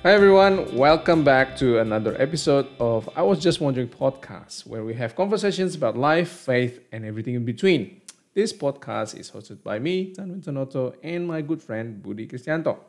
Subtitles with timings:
[0.00, 4.96] Hi everyone, welcome back to another episode of I Was Just Wondering podcast, where we
[4.96, 8.00] have conversations about life, faith, and everything in between.
[8.32, 12.80] This podcast is hosted by me, Tanwin Sonoto, and my good friend Budi Kristianto.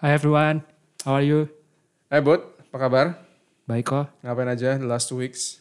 [0.00, 0.64] Hi everyone,
[1.04, 1.52] how are you?
[2.08, 3.06] Hai Bud, apa kabar?
[3.68, 4.08] Baik kok.
[4.24, 5.60] Ngapain aja the last two weeks?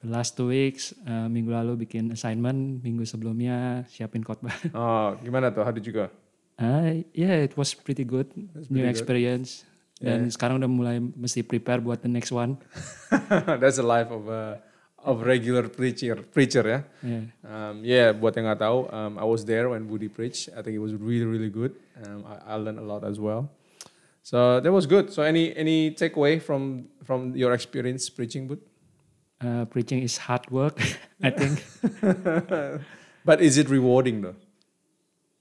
[0.00, 4.56] The last two weeks, uh, minggu lalu bikin assignment, minggu sebelumnya siapin khotbah.
[4.72, 5.60] Oh, gimana tuh?
[5.60, 6.08] How did you go?
[6.56, 8.88] Uh, yeah, it was pretty good, pretty new good.
[8.88, 9.68] experience.
[10.02, 12.58] Dan sekarang udah mulai mesti prepare buat the next one.
[13.62, 14.58] That's the life of a
[15.04, 16.80] of regular preacher, preacher ya.
[17.04, 17.24] Yeah.
[17.44, 20.48] Um, yeah, buat yang nggak tahu, um, I was there when Budi preached.
[20.56, 21.76] I think it was really, really good.
[22.00, 23.52] Um, I, I learned a lot as well.
[24.24, 25.12] So that was good.
[25.12, 28.60] So any any takeaway from from your experience preaching, Bud?
[29.44, 30.80] Uh, preaching is hard work,
[31.22, 31.60] I think.
[33.24, 34.36] But is it rewarding though?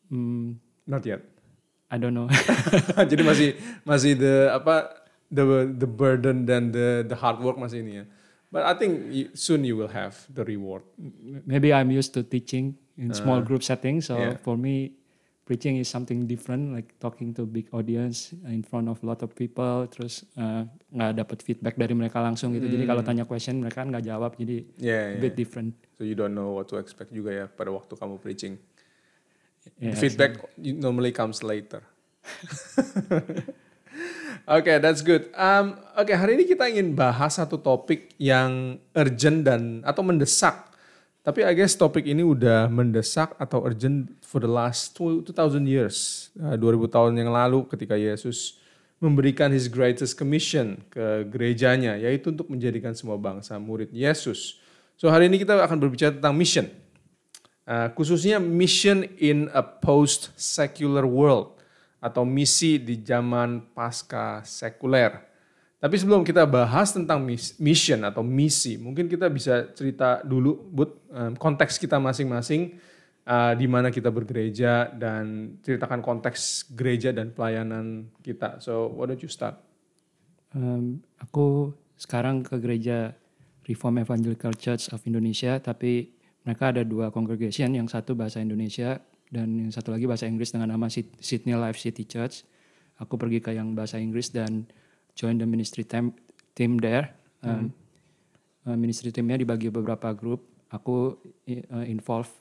[0.07, 1.19] Hmm, Not yet.
[1.93, 2.25] I don't know.
[3.11, 3.49] Jadi masih
[3.85, 8.05] masih the apa the the burden dan the the hard work masih ini ya.
[8.49, 10.85] But I think you, soon you will have the reward.
[11.45, 14.37] Maybe I'm used to teaching in small Uh, group settings, so yeah.
[14.45, 14.93] for me,
[15.41, 19.33] preaching is something different, like talking to big audience in front of a lot of
[19.33, 22.69] people, terus uh, nggak dapat feedback dari mereka langsung gitu.
[22.69, 25.21] Jadi kalau tanya question mereka kan nggak jawab, jadi Yeah, a yeah.
[25.25, 25.73] bit different.
[25.97, 28.61] So you don't know what to expect juga ya pada waktu kamu preaching.
[29.81, 31.81] Yeah, Feedback normally comes later.
[34.43, 35.31] Oke, that's good.
[35.35, 40.67] Um, Oke, hari ini kita ingin bahas satu topik yang urgent dan atau mendesak.
[41.23, 45.31] Tapi I guess topik ini udah mendesak atau urgent for the last 2000
[45.63, 46.27] years.
[46.35, 48.59] Uh, 2000 tahun yang lalu ketika Yesus
[48.99, 54.59] memberikan his greatest commission ke gerejanya, yaitu untuk menjadikan semua bangsa murid Yesus.
[54.99, 56.67] So hari ini kita akan berbicara tentang mission.
[57.63, 61.52] Uh, khususnya mission in a post-secular world
[62.03, 65.31] atau misi di zaman pasca sekuler.
[65.79, 70.67] Tapi sebelum kita bahas tentang mis- mission atau misi, mungkin kita bisa cerita dulu,
[71.11, 72.75] um, konteks kita masing-masing,
[73.27, 78.59] uh, di mana kita bergereja dan ceritakan konteks gereja dan pelayanan kita.
[78.63, 79.59] So, why don't you start?
[80.55, 83.15] Um, aku sekarang ke gereja
[83.67, 88.99] Reform Evangelical Church of Indonesia, tapi mereka ada dua congregation, yang satu bahasa Indonesia
[89.33, 92.45] dan yang satu lagi bahasa Inggris dengan nama Syd- Sydney Life City Church.
[93.01, 94.69] Aku pergi ke yang bahasa Inggris dan
[95.17, 96.13] join the ministry team,
[96.53, 97.17] team there.
[97.41, 97.73] Um,
[98.69, 100.45] uh, ministry teamnya dibagi beberapa grup.
[100.69, 101.17] Aku
[101.49, 102.31] uh, involved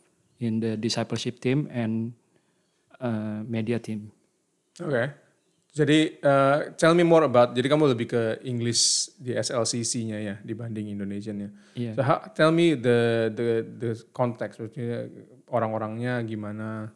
[0.45, 2.13] in the discipleship team and
[3.01, 4.13] uh, media team.
[4.77, 5.22] Oke.
[5.73, 7.57] Jadi uh, tell me more about.
[7.57, 11.49] Jadi kamu lebih ke English di SLCC-nya ya dibanding Indonesian-nya.
[11.73, 11.97] Iya.
[11.97, 15.09] So how- tell me the the the context maksudnya
[15.49, 16.93] orang-orangnya gimana?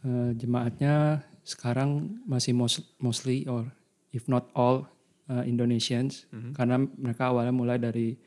[0.00, 3.70] Eh, jemaatnya sekarang masih mos- mostly or
[4.10, 4.90] if not all
[5.28, 8.18] uh, Indonesians karena mereka awalnya mulai dari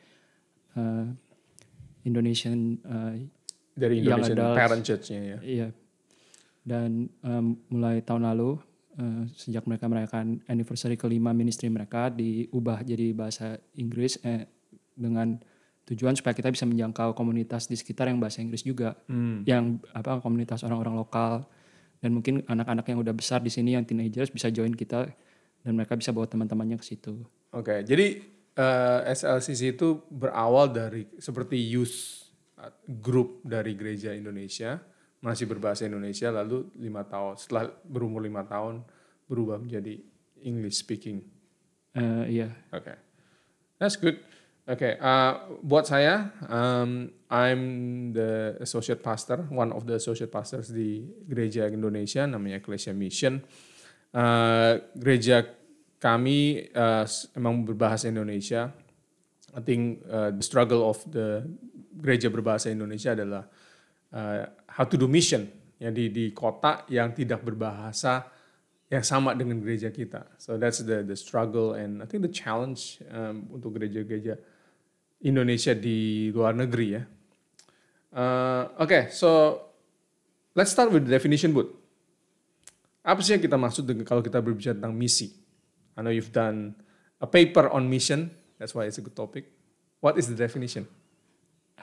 [0.76, 1.04] uh,
[2.04, 3.16] Indonesian uh,
[3.74, 4.56] Dari Young Indonesian adults.
[4.56, 5.38] parent church-nya ya.
[5.42, 5.68] iya
[6.62, 8.56] dan um, mulai tahun lalu
[8.98, 14.48] uh, sejak mereka merayakan anniversary kelima ministry mereka diubah jadi bahasa Inggris eh,
[14.94, 15.40] dengan
[15.84, 19.44] tujuan supaya kita bisa menjangkau komunitas di sekitar yang bahasa Inggris juga Hmm.
[19.44, 21.44] yang apa komunitas orang-orang lokal
[22.00, 25.12] dan mungkin anak-anak yang udah besar di sini yang teenagers bisa join kita
[25.64, 27.24] dan mereka bisa bawa teman-temannya ke situ.
[27.56, 28.20] Oke, jadi
[28.60, 32.28] uh, SLCC itu berawal dari seperti youth
[32.60, 34.84] uh, group dari gereja Indonesia
[35.24, 38.84] masih berbahasa Indonesia lalu lima tahun setelah berumur lima tahun
[39.32, 40.04] berubah menjadi
[40.44, 41.24] English speaking.
[41.96, 42.92] Eh, iya, Oke,
[43.80, 44.20] that's good.
[44.64, 47.64] Oke, uh, buat saya, um, I'm
[48.16, 53.44] the associate pastor, one of the associate pastors di gereja Indonesia, namanya Ecclesia Mission.
[54.16, 55.44] Uh, gereja
[56.00, 57.04] kami uh,
[57.36, 58.72] emang berbahasa Indonesia.
[59.52, 61.44] I think uh, the struggle of the
[62.00, 63.52] gereja berbahasa Indonesia adalah
[64.16, 65.46] uh, how to do mission
[65.78, 68.26] ya di di kota yang tidak berbahasa
[68.90, 70.38] yang sama dengan gereja kita.
[70.38, 74.38] So that's the the struggle and I think the challenge um, untuk gereja-gereja
[75.24, 77.04] Indonesia di luar negeri ya.
[78.14, 79.58] Uh, Oke, so
[80.54, 81.74] let's start with the definition, Bud.
[83.02, 85.34] Apa sih yang kita maksud dengan kalau kita berbicara tentang misi?
[85.98, 86.78] I know you've done
[87.18, 88.30] a paper on mission,
[88.62, 89.50] that's why it's a good topic.
[90.04, 90.86] What is the definition?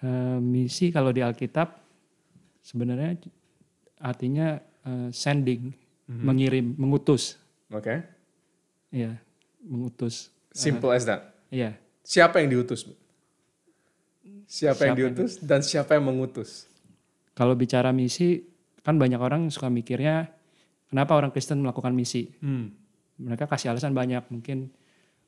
[0.00, 1.79] Eh, misi kalau di Alkitab
[2.60, 3.16] sebenarnya
[3.98, 5.72] artinya eh, sending,
[6.06, 7.38] mengirim, mengutus,
[7.70, 8.02] Oke,
[8.90, 9.14] ya,
[9.62, 10.34] mengutus.
[10.50, 11.30] simple as that.
[11.50, 12.82] Iya, Siapa yang diutus?
[12.82, 12.96] Siapa,
[14.26, 16.66] yang Siapa yang diutus dan siapa yang mengutus?
[17.30, 18.42] kalau bicara misi
[18.82, 20.28] kan banyak orang suka mikirnya
[20.90, 22.28] kenapa orang Kristen melakukan misi?
[22.42, 22.74] Hmm.
[23.16, 24.68] mereka kasih alasan banyak mungkin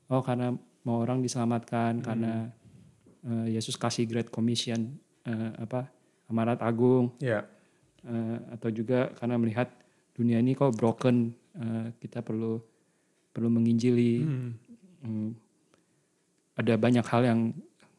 [0.09, 0.53] oh karena
[0.83, 2.51] mau orang diselamatkan karena
[3.25, 5.89] eh, Yesus kasih Great Commission eh, apa
[6.29, 7.15] amanat agung.
[7.19, 7.47] Ya.
[8.03, 9.71] eh, atau juga karena melihat
[10.13, 12.59] dunia ini kok broken eh, kita perlu
[13.31, 14.27] perlu menginjili.
[15.03, 15.31] Hmm,
[16.53, 17.41] ada banyak hal yang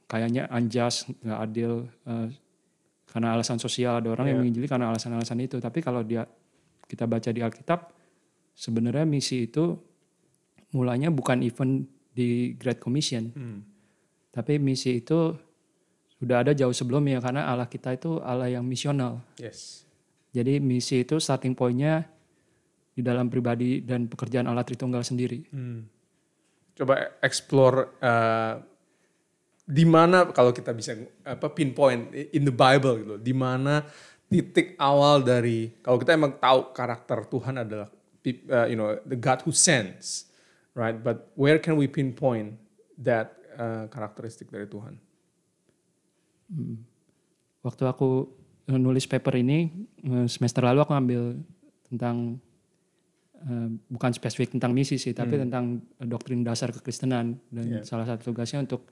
[0.05, 1.71] kayaknya unjust nggak adil
[2.05, 2.27] eh,
[3.09, 3.99] karena alasan sosial.
[3.99, 4.41] Ada orang yang Iya.
[4.45, 5.57] menginjili karena alasan-alasan itu.
[5.57, 6.27] Tapi kalau dia
[6.83, 7.79] kita baca di Alkitab
[8.53, 9.73] sebenarnya misi itu
[10.73, 13.31] mulanya bukan event di Great Commission.
[13.33, 13.59] Hmm.
[14.29, 15.37] tapi misi itu
[16.21, 19.83] sudah ada jauh sebelumnya karena Allah kita itu Allah yang misional Yes.
[20.31, 22.13] jadi misi itu starting pointnya
[22.93, 25.41] di dalam pribadi dan pekerjaan Allah Tritunggal sendiri.
[25.49, 25.89] Hmm.
[26.77, 28.61] Coba explore uh,
[29.65, 33.85] di mana kalau kita bisa apa pinpoint in the Bible gitu, di mana
[34.29, 39.45] titik awal dari kalau kita emang tahu karakter Tuhan adalah uh, you know the God
[39.45, 40.29] who sends,
[40.73, 40.97] right?
[40.97, 42.57] But where can we pinpoint
[42.97, 44.97] that uh, karakteristik dari Tuhan?
[47.63, 48.27] Waktu aku
[48.67, 49.71] eh, nulis paper ini
[50.03, 51.21] eh, semester lalu aku ambil
[51.87, 52.37] tentang
[53.39, 57.83] eh, bukan spesifik tentang misi sih, tapi tentang eh, doktrin dasar kekristenan dan Yeah.
[57.87, 58.85] salah satu tugasnya untuk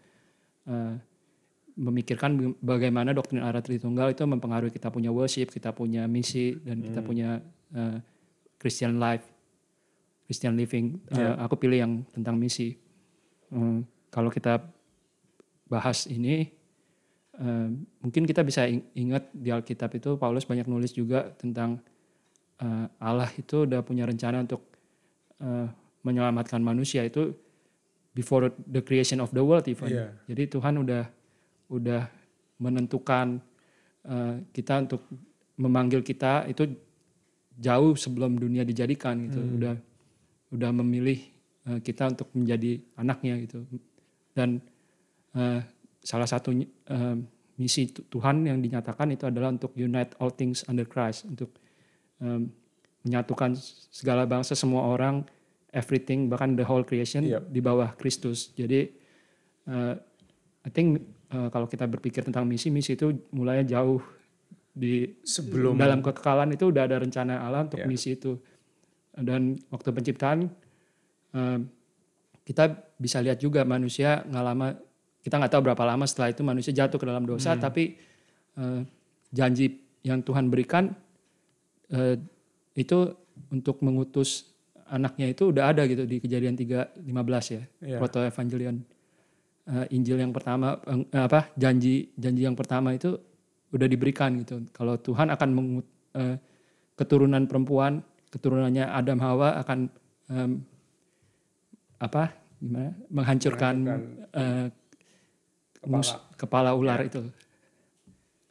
[1.74, 7.02] memikirkan bagaimana doktrin Allah Tritunggal itu mempengaruhi kita punya worship, kita punya misi dan kita
[7.02, 7.42] punya
[8.62, 9.26] Christian life,
[10.30, 11.02] Christian living.
[11.10, 11.34] Yeah.
[11.42, 12.78] Aku pilih yang tentang misi.
[13.50, 14.62] Hmm, kalau kita
[15.66, 16.54] bahas ini
[17.32, 17.68] Eh,
[18.04, 21.80] mungkin kita bisa ing- ingat di Alkitab itu Paulus banyak nulis juga tentang
[22.60, 24.68] eh, Allah itu udah punya rencana untuk
[25.40, 25.68] eh,
[26.04, 27.32] menyelamatkan manusia itu
[28.12, 29.88] before the creation of the world even.
[29.88, 30.08] Iya.
[30.28, 31.04] Jadi Tuhan udah
[31.72, 32.04] udah
[32.60, 33.40] menentukan
[34.04, 35.08] eh, kita untuk
[35.56, 36.68] memanggil kita itu
[37.56, 39.40] jauh sebelum dunia dijadikan gitu.
[39.40, 39.76] Udah
[40.52, 41.20] udah memilih
[41.64, 43.64] eh, kita untuk menjadi anaknya gitu.
[44.36, 44.60] Dan
[45.32, 45.64] eh,
[46.02, 47.16] salah satu eh,
[47.56, 51.54] misi tu- Tuhan yang dinyatakan itu adalah untuk unite all things under Christ untuk
[52.18, 52.50] em,
[53.02, 53.54] menyatukan
[53.90, 55.22] segala bangsa semua orang
[55.70, 57.50] everything bahkan the whole creation Yep.
[57.50, 58.90] di bawah Kristus jadi
[59.68, 59.94] eh,
[60.62, 64.02] I think eh, kalau kita berpikir tentang misi misi itu mulai jauh
[64.72, 67.86] di Sebelum dalam kekekalan itu udah ada rencana Allah untuk Ya.
[67.86, 68.40] misi itu
[69.14, 70.50] dan waktu penciptaan
[71.32, 71.60] eh,
[72.42, 72.64] kita
[72.96, 74.74] bisa lihat juga manusia ngalama
[75.22, 77.84] kita nggak tahu berapa lama setelah itu manusia jatuh ke dalam dosa tapi
[78.56, 78.82] eh,
[79.30, 79.66] janji
[80.02, 80.92] yang Tuhan berikan
[81.90, 82.18] eh,
[82.74, 82.98] itu
[83.50, 84.50] untuk mengutus
[84.88, 87.08] anaknya itu udah ada gitu di kejadian 3:15
[87.48, 87.98] ya Iya.
[87.98, 88.84] proto evangelion.
[89.62, 93.16] Eh, Injil yang pertama eh, apa janji janji yang pertama itu
[93.72, 94.68] udah diberikan gitu.
[94.74, 96.36] Kalau Tuhan akan mengut, eh,
[96.98, 99.80] keturunan perempuan keturunannya Adam Hawa akan
[100.28, 100.52] em,
[101.98, 103.76] apa gimana menghancurkan,
[104.34, 104.66] eh,
[105.86, 107.22] mus- kepala ular itu.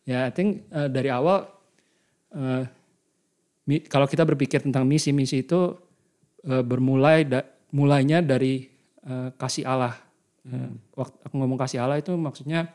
[0.05, 1.47] Ya I think eh, dari awal
[2.33, 2.65] eh,
[3.65, 5.77] mi- kalau kita berpikir tentang misi-misi itu
[6.43, 8.67] eh, bermulai da- mulainya dari
[9.01, 9.95] eh, kasih Allah.
[10.43, 12.73] Eh, waktu aku ngomong kasih Allah itu maksudnya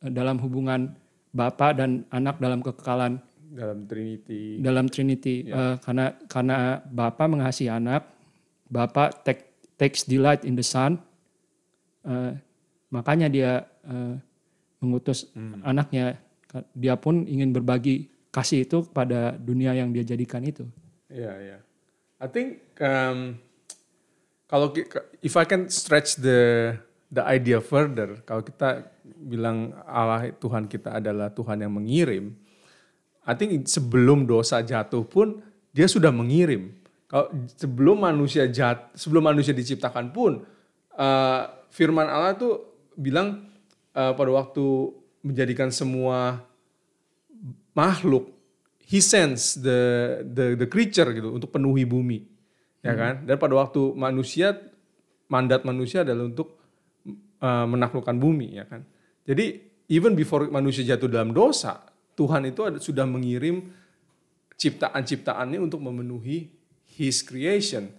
[0.00, 0.92] eh, dalam hubungan
[1.34, 3.18] Bapa dan anak dalam kekekalan.
[3.54, 4.58] Dalam Trinity.
[4.58, 8.02] dalam Trinity Eh, karena karena Bapa mengasihi anak,
[8.66, 10.98] Bapa take, takes delight in the Son,
[12.02, 12.34] eh,
[12.94, 14.14] makanya dia eh,
[14.78, 15.26] mengutus
[15.66, 16.22] anaknya.
[16.70, 20.62] Dia pun ingin berbagi kasih itu kepada dunia yang dia jadikan itu.
[21.10, 21.60] Yeah, yeah.
[22.22, 23.42] I think um,
[24.46, 24.70] kalau
[25.18, 26.74] if I can stretch the
[27.10, 32.34] the idea further, kalau kita bilang Allah Tuhan kita adalah Tuhan yang mengirim,
[33.26, 35.42] I think sebelum dosa jatuh pun
[35.74, 36.74] dia sudah mengirim.
[37.10, 40.42] Kalau sebelum manusia jat, sebelum manusia diciptakan pun
[40.98, 43.50] uh, firman Allah tuh bilang
[43.94, 44.64] uh, pada waktu
[45.24, 46.44] menjadikan semua
[47.74, 48.30] makhluk
[48.84, 49.80] he sends the
[50.22, 52.24] the the creature gitu untuk penuhi bumi
[52.84, 53.24] ya kan?
[53.24, 54.54] Dan pada waktu manusia
[55.26, 56.60] mandat manusia adalah untuk
[57.40, 58.84] uh, menaklukkan bumi ya kan?
[59.24, 61.80] Jadi even before manusia jatuh dalam dosa
[62.14, 63.74] Tuhan itu ada, sudah mengirim
[64.54, 66.52] ciptaan-ciptaannya untuk memenuhi
[66.94, 67.90] his creation.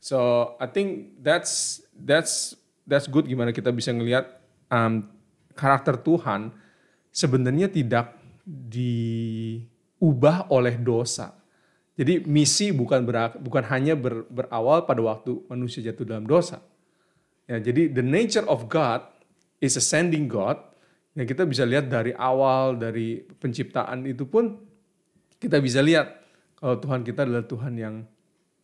[0.00, 4.28] So I think that's that's that's good gimana kita bisa ngelihat
[4.68, 5.08] um,
[5.56, 6.52] karakter Tuhan
[7.14, 8.86] sebenarnya tidak diubah
[10.52, 11.32] oleh dosa.
[11.94, 16.58] Jadi misi bukan berak- bukan hanya ber- berawal pada waktu manusia jatuh dalam dosa.
[17.46, 19.06] Ya, jadi the nature of God
[19.62, 20.58] is a sending God.
[21.14, 24.58] Yang kita bisa lihat dari awal dari penciptaan itu pun
[25.38, 26.10] kita bisa lihat
[26.58, 28.02] kalau Tuhan kita adalah Tuhan yang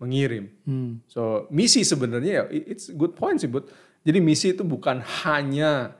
[0.03, 0.50] mengirim.
[0.67, 0.99] Hmm.
[1.07, 5.97] So misi sebenarnya ya it's good point sih, but jadi misi itu bukan hanya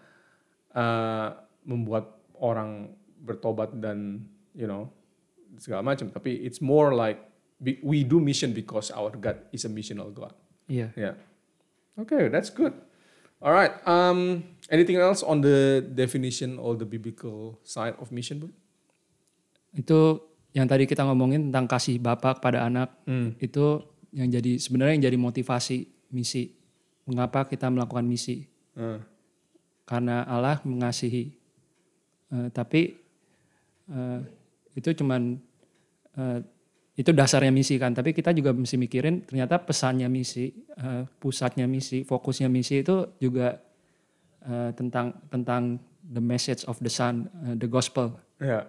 [0.73, 4.25] uh, membuat orang bertobat dan
[4.57, 4.89] you know
[5.61, 7.21] segala macam, tapi it's more like
[7.61, 10.33] we- do mission because our God is a missional God.
[10.71, 10.89] Iya.
[10.97, 11.15] Yeah.
[12.01, 12.73] Okay, that's good.
[13.45, 13.73] All right.
[13.85, 18.53] Um, anything else on the definition or the biblical side of mission, Bud?
[19.77, 23.37] Itu yang tadi kita ngomongin tentang kasih Bapak kepada anak Hmm.
[23.37, 25.79] itu yang jadi sebenarnya yang jadi motivasi
[26.11, 26.57] misi.
[27.09, 28.45] Mengapa kita melakukan misi?
[28.77, 29.01] Uh,
[29.87, 31.35] Karena Allah mengasihi.
[32.31, 32.95] Eh, tapi
[33.91, 34.21] eh,
[34.79, 35.35] itu cuman
[36.15, 36.39] eh,
[36.95, 37.91] itu dasarnya misi kan.
[37.91, 43.59] Tapi kita juga mesti mikirin ternyata pesannya misi, eh, pusatnya misi, fokusnya misi itu juga
[44.47, 48.15] eh, tentang tentang the message of the Son, eh, the gospel.
[48.39, 48.63] yeah.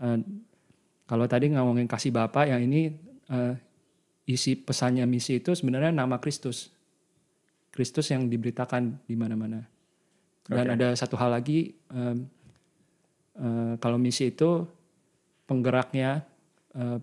[0.00, 0.18] Eh,
[1.04, 2.96] kalau tadi ngomongin kasih Bapa, yang ini
[3.28, 3.54] eh,
[4.24, 6.72] isi pesannya misi itu sebenarnya nama Kristus.
[7.72, 9.64] Kristus yang diberitakan di mana-mana.
[10.44, 10.74] Dan Oke.
[10.76, 12.28] ada satu hal lagi, em,
[13.40, 14.68] eh, kalau misi itu
[15.48, 16.22] penggeraknya
[16.76, 16.98] eh,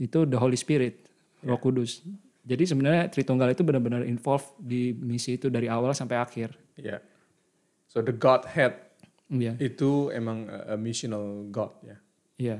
[0.00, 1.04] itu the Holy Spirit,
[1.44, 2.00] Roh Kudus.
[2.42, 6.56] Jadi sebenarnya Tritunggal itu benar-benar involved di misi itu dari awal sampai akhir.
[6.74, 7.04] Yeah.
[7.86, 8.92] So the Godhead
[9.32, 11.96] Iya, itu emang a, a missional God ya.
[12.36, 12.58] iya,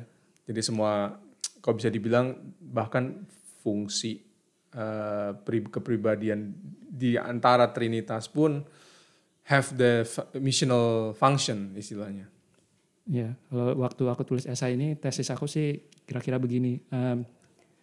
[0.49, 1.21] Jadi semua
[1.61, 2.33] kalau bisa dibilang
[2.65, 3.29] bahkan
[3.61, 4.25] fungsi
[4.75, 6.53] uh, pri- kepribadian
[6.93, 8.65] di antara Trinitas pun
[9.45, 10.07] have the
[10.39, 12.29] missional function istilahnya.
[13.03, 16.79] Iya, kalau waktu aku tulis esai ini, tesis aku sih kira-kira begini.
[16.95, 17.27] Um,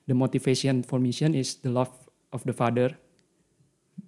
[0.08, 1.92] the motivation for mission is the love
[2.32, 2.96] of the father.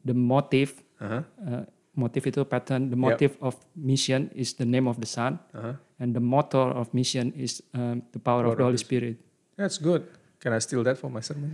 [0.07, 1.25] The motive, Uh-huh.
[1.43, 1.65] uh,
[1.97, 2.87] motive itu pattern.
[2.87, 5.75] The motive of mission is the name of the son, Uh-huh.
[5.99, 9.19] and the motor of mission is um, the power of the Holy Spirit.
[9.59, 10.07] That's good.
[10.41, 11.53] Can I steal that for my sermon?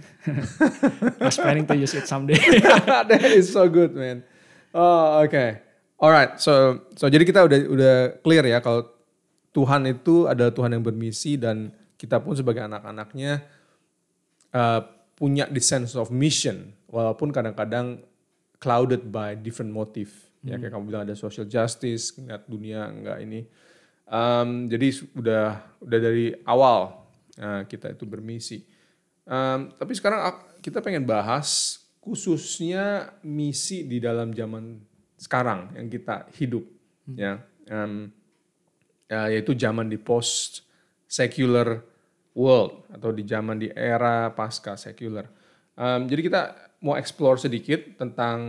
[1.20, 2.40] I was planning to use it someday.
[3.12, 4.24] that is so good, man.
[4.72, 5.60] Oh, oke.
[6.00, 8.88] Alright, so so jadi kita udah udah clear ya kalau
[9.52, 13.44] Tuhan itu adalah Tuhan yang bermisi dan kita pun sebagai anak-anaknya
[14.54, 14.86] uh,
[15.18, 18.06] punya the sense of mission walaupun kadang-kadang
[18.62, 20.14] clouded by different motive.
[20.46, 23.42] Ya kayak kamu bilang ada social justice, ngeliat dunia enggak ini.
[24.08, 25.46] Um, jadi udah
[25.84, 27.04] udah dari awal
[27.42, 28.77] uh, kita itu bermisi.
[29.28, 30.24] Um, tapi sekarang
[30.64, 34.80] kita pengen bahas khususnya misi di dalam zaman
[35.20, 36.64] sekarang yang kita hidup,
[37.12, 38.16] ya, Um,
[39.12, 40.64] ya, yaitu zaman di post
[41.04, 41.84] secular
[42.32, 45.28] world atau di zaman di era pasca secular.
[45.76, 46.42] Um, jadi kita
[46.80, 48.40] mau explore sedikit tentang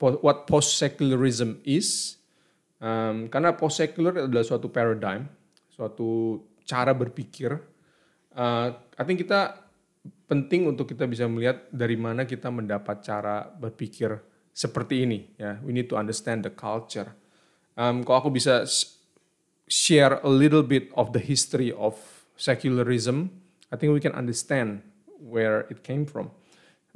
[0.00, 2.16] po- what post secularism is,
[2.76, 5.24] Um, karena post secular adalah suatu paradigm,
[5.72, 7.56] suatu cara berpikir.
[8.36, 9.65] Uh, I think kita
[10.26, 14.18] penting untuk kita bisa melihat dari mana kita mendapat cara berpikir
[14.50, 15.18] seperti ini.
[15.36, 17.12] Ya, we need to understand the culture.
[17.76, 18.64] Um, kalau aku bisa
[19.68, 21.98] share a little bit of the history of
[22.38, 23.28] secularism,
[23.68, 24.80] I think we can understand
[25.20, 26.32] where it came from.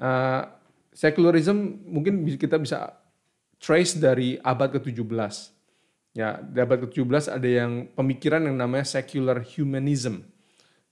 [0.00, 0.49] Uh,
[0.95, 2.97] secularism mungkin kita bisa
[3.61, 5.59] trace dari abad ke-17.
[6.17, 10.26] Ya, di abad ke-17 ada yang pemikiran yang namanya secular humanism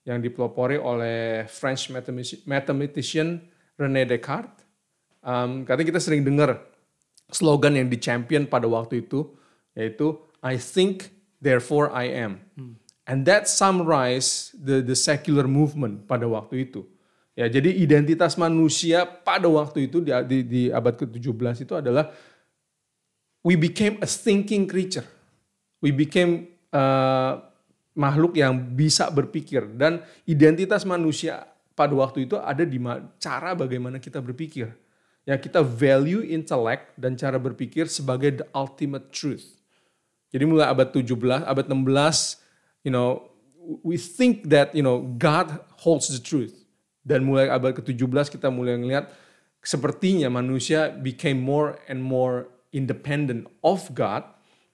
[0.08, 3.44] yang dipelopori oleh French mathematici- mathematician
[3.76, 4.64] René Descartes.
[5.20, 6.56] Um, katanya kita sering dengar
[7.28, 9.36] slogan yang di-champion pada waktu itu
[9.76, 11.12] yaitu I think
[11.44, 12.40] therefore I am.
[13.08, 16.84] And that summarize the the secular movement pada waktu itu.
[17.38, 22.10] Ya, jadi identitas manusia pada waktu itu di, di, di abad ke-17 itu adalah
[23.46, 25.06] we became a thinking creature.
[25.78, 27.47] We became uh,
[27.98, 32.78] makhluk yang bisa berpikir dan identitas manusia pada waktu itu ada di
[33.18, 34.70] cara bagaimana kita berpikir.
[35.26, 39.60] Ya, kita value intellect dan cara berpikir sebagai the ultimate truth.
[40.32, 42.40] Jadi mulai abad 17, abad 16,
[42.86, 43.28] you know,
[43.84, 46.56] we think that, you know, God holds the truth.
[47.04, 49.12] Dan mulai abad ke-17 kita mulai ngelihat
[49.60, 54.24] sepertinya manusia became more and more independent of God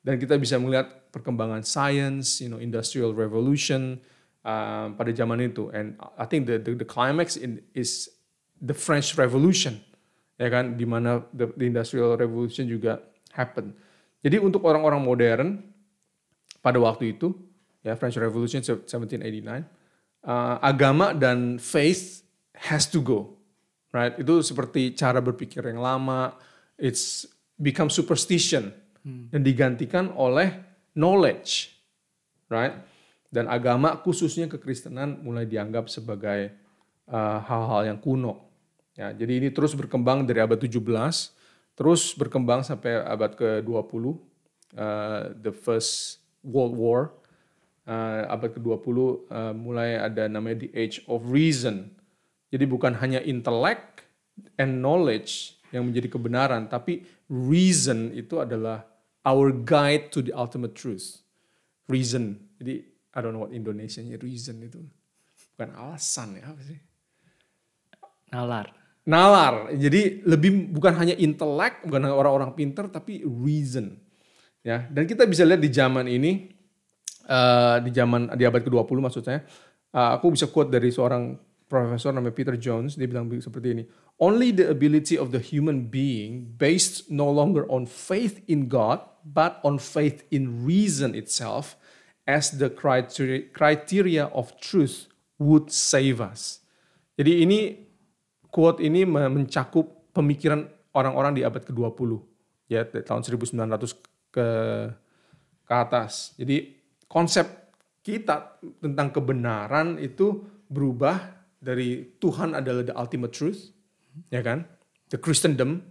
[0.03, 4.03] dan kita bisa melihat perkembangan science, you know, industrial revolution
[4.43, 5.71] uh, pada zaman itu.
[5.71, 8.11] And I think the the, the climax in, is
[8.59, 9.79] the French Revolution,
[10.35, 12.99] ya kan, di mana the, the industrial revolution juga
[13.31, 13.71] happen.
[14.27, 15.49] Jadi untuk orang-orang modern
[16.59, 17.31] pada waktu itu,
[17.87, 19.63] ya French Revolution 1789,
[20.27, 22.25] uh, agama dan faith
[22.57, 23.37] has to go,
[23.93, 24.17] right?
[24.17, 26.35] Itu seperti cara berpikir yang lama,
[26.81, 27.29] it's
[27.61, 28.73] become superstition
[29.05, 31.75] dan digantikan oleh knowledge,
[32.49, 32.75] right?
[33.29, 36.55] Dan agama khususnya kekristenan mulai dianggap sebagai
[37.11, 38.47] uh, hal-hal yang kuno.
[38.95, 40.79] Ya, jadi ini terus berkembang dari abad 17,
[41.75, 44.15] terus berkembang sampai abad ke-20,
[44.79, 47.11] uh, the first World War,
[47.91, 51.91] uh, abad ke-20 uh, mulai ada namanya the age of reason.
[52.55, 54.07] Jadi bukan hanya intellect
[54.55, 58.87] and knowledge yang menjadi kebenaran, tapi reason itu adalah
[59.25, 61.25] our guide to the ultimate truth.
[61.89, 62.41] Reason.
[62.61, 64.81] Jadi I don't know what Indonesianya reason itu.
[65.55, 66.79] Bukan alasan ya apa sih?
[68.35, 68.67] Nalar.
[69.05, 69.69] nalar.
[69.77, 74.01] Jadi lebih bukan hanya intelek, bukan hanya orang-orang pinter, tapi reason.
[74.65, 76.49] Ya, dan kita bisa lihat di zaman ini,
[77.29, 79.45] uh, di zaman di abad ke-20 maksud saya,
[79.93, 81.37] uh, aku bisa quote dari seorang
[81.69, 83.85] profesor namanya Peter Jones, dia bilang seperti ini.
[84.23, 89.59] Only the ability of the human being based no longer on faith in God, but
[89.67, 91.75] on faith in reason itself
[92.23, 96.63] as the criteria, criteria of truth would save us.
[97.19, 97.59] Jadi ini
[98.55, 102.23] quote ini mencakup pemikiran orang-orang di abad ke-20
[102.71, 104.47] ya tahun 1900 ke
[105.65, 106.37] ke atas.
[106.37, 106.77] Jadi
[107.09, 107.73] konsep
[108.05, 113.73] kita tentang kebenaran itu berubah dari Tuhan adalah the ultimate truth,
[114.31, 114.67] ya kan?
[115.13, 115.85] The Christendom,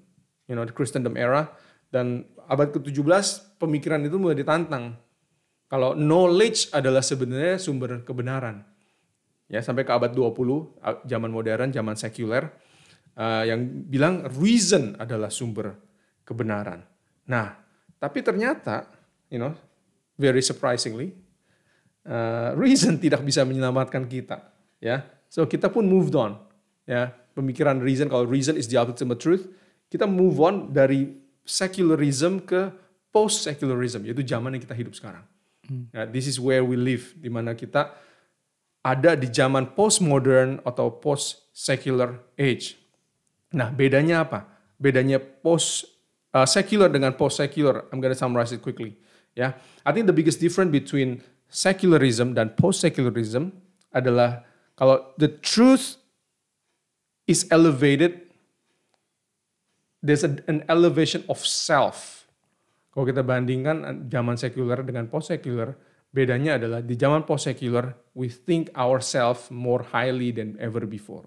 [0.49, 1.51] you know, the Christendom era
[1.93, 4.97] dan abad ke-17 pemikiran itu mulai ditantang.
[5.69, 8.61] Kalau knowledge adalah sebenarnya sumber kebenaran
[9.53, 12.49] ya sampai ke abad 20 zaman modern zaman sekuler
[13.17, 15.77] uh, yang bilang reason adalah sumber
[16.25, 16.81] kebenaran.
[17.29, 17.53] Nah,
[18.01, 18.89] tapi ternyata
[19.29, 19.53] you know
[20.17, 21.13] very surprisingly
[22.09, 25.05] uh, reason tidak bisa menyelamatkan kita ya.
[25.29, 26.37] So kita pun moved on
[26.89, 27.13] ya.
[27.33, 29.49] Pemikiran reason kalau reason is the ultimate truth,
[29.89, 32.69] kita move on dari secularism ke
[33.13, 35.25] post secularism yaitu zaman yang kita hidup sekarang.
[35.69, 35.87] Hmm.
[35.93, 37.93] Ya, this is where we live di mana kita
[38.83, 42.75] ada di zaman postmodern atau post secular age.
[43.55, 44.49] Nah, bedanya apa?
[44.75, 45.87] Bedanya post
[46.35, 47.87] uh, secular dengan post secular.
[47.93, 48.99] I'm gonna summarize it quickly.
[49.33, 49.51] Ya, yeah.
[49.87, 53.55] I think the biggest difference between secularism dan post secularism
[53.93, 54.43] adalah
[54.73, 56.01] kalau the truth
[57.29, 58.29] is elevated,
[60.03, 62.27] there's an elevation of self.
[62.93, 65.73] Kalau kita bandingkan zaman sekuler dengan post secular,
[66.13, 71.25] Bedanya adalah di zaman post-secular, we think ourselves more highly than ever before.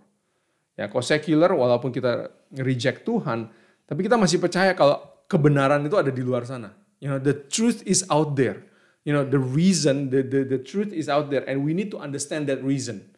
[0.78, 2.30] Ya, kalau secular, walaupun kita
[2.62, 3.50] reject Tuhan,
[3.82, 6.70] tapi kita masih percaya kalau kebenaran itu ada di luar sana.
[7.02, 8.62] You know, the truth is out there.
[9.02, 11.98] You know, the reason, the, the, the truth is out there, and we need to
[11.98, 13.10] understand that reason.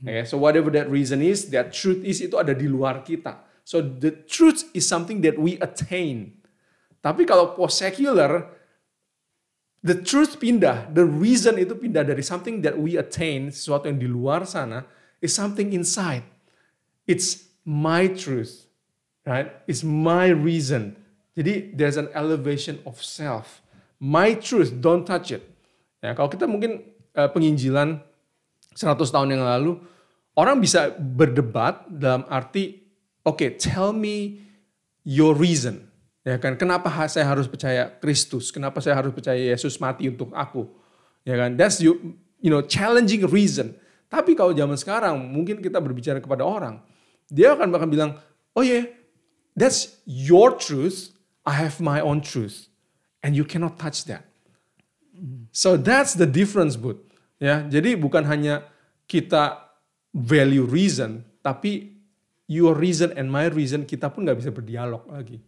[0.00, 3.44] Okay, so whatever that reason is, that truth is, itu ada di luar kita.
[3.68, 6.40] So the truth is something that we attain.
[7.04, 8.48] Tapi kalau post-secular,
[9.84, 14.08] the truth pindah, the reason itu pindah dari something that we attain, sesuatu yang di
[14.08, 14.88] luar sana,
[15.20, 16.24] is something inside.
[17.04, 18.64] It's my truth,
[19.28, 19.52] right?
[19.68, 20.96] It's my reason.
[21.36, 23.60] Jadi there's an elevation of self.
[24.00, 25.44] My truth, don't touch it.
[26.00, 28.00] Ya, kalau kita mungkin uh, penginjilan
[28.80, 29.76] 100 tahun yang lalu,
[30.32, 32.80] orang bisa berdebat dalam arti,
[33.20, 34.40] oke, okay, tell me
[35.04, 35.84] your reason.
[36.24, 38.48] Ya kan, kenapa saya harus percaya Kristus?
[38.48, 40.68] Kenapa saya harus percaya Yesus mati untuk aku?
[41.28, 43.76] Ya kan, that's you, you know challenging reason.
[44.08, 46.80] Tapi kalau zaman sekarang mungkin kita berbicara kepada orang,
[47.28, 48.10] dia akan bahkan bilang,
[48.56, 48.88] oh yeah,
[49.52, 51.12] that's your truth,
[51.44, 52.68] I have my own truth,
[53.20, 54.24] and you cannot touch that.
[55.52, 57.09] So that's the difference, bud.
[57.40, 58.68] Ya, jadi bukan hanya
[59.08, 59.72] kita
[60.12, 61.96] value reason, tapi
[62.44, 65.40] your reason and my reason kita pun nggak bisa berdialog lagi.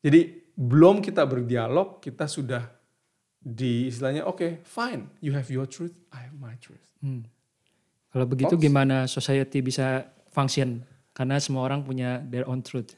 [0.00, 2.62] Jadi belum kita berdialog, kita sudah
[3.40, 6.84] di istilahnya oke, okay, fine, you have your truth, I have my truth.
[7.02, 7.26] Hmm.
[8.12, 10.84] Kalau begitu gimana society bisa function?
[11.16, 12.94] Karena semua orang punya their own truth.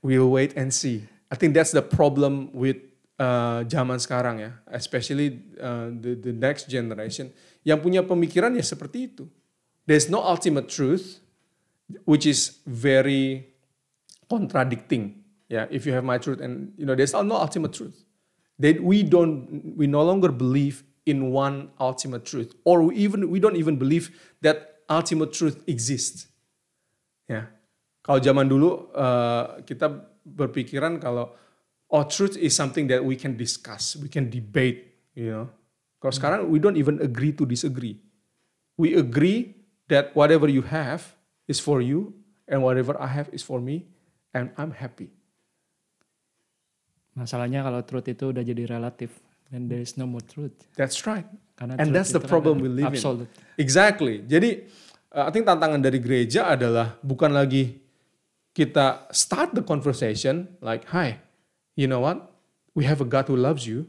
[0.00, 1.04] We'll wait and see.
[1.32, 2.78] I think that's the problem with
[3.18, 7.30] uh, zaman sekarang ya, especially uh, the the next generation
[7.66, 9.24] yang punya pemikiran ya seperti itu.
[9.84, 11.20] There's no ultimate truth,
[12.08, 13.52] which is very
[14.26, 18.04] contradicting Yeah, if you have my truth, and you know, there's no ultimate truth.
[18.58, 23.40] That we don't, we no longer believe in one ultimate truth, or we even we
[23.40, 24.08] don't even believe
[24.40, 26.32] that ultimate truth exists.
[27.28, 27.52] Ya,
[28.00, 31.36] kalau zaman dulu uh, kita berpikiran kalau
[31.94, 35.46] oh truth is something that we can discuss, we can debate, you know.
[36.02, 36.18] Kalau hmm.
[36.18, 38.02] sekarang we don't even agree to disagree.
[38.74, 39.54] We agree
[39.86, 41.14] that whatever you have
[41.46, 42.18] is for you,
[42.50, 43.86] and whatever I have is for me,
[44.34, 45.14] and I'm happy.
[47.14, 49.14] Masalahnya kalau truth itu udah jadi relatif
[49.54, 50.66] and there is no more truth.
[50.74, 51.22] That's right.
[51.54, 53.30] Karena And that's the problem we live absolute.
[53.30, 53.62] in.
[53.62, 54.26] Exactly.
[54.26, 54.66] Jadi
[55.14, 57.78] uh, I think tantangan dari gereja adalah bukan lagi
[58.50, 61.22] kita start the conversation like, hi,
[61.76, 62.32] you know what?
[62.74, 63.86] We have a God who loves you.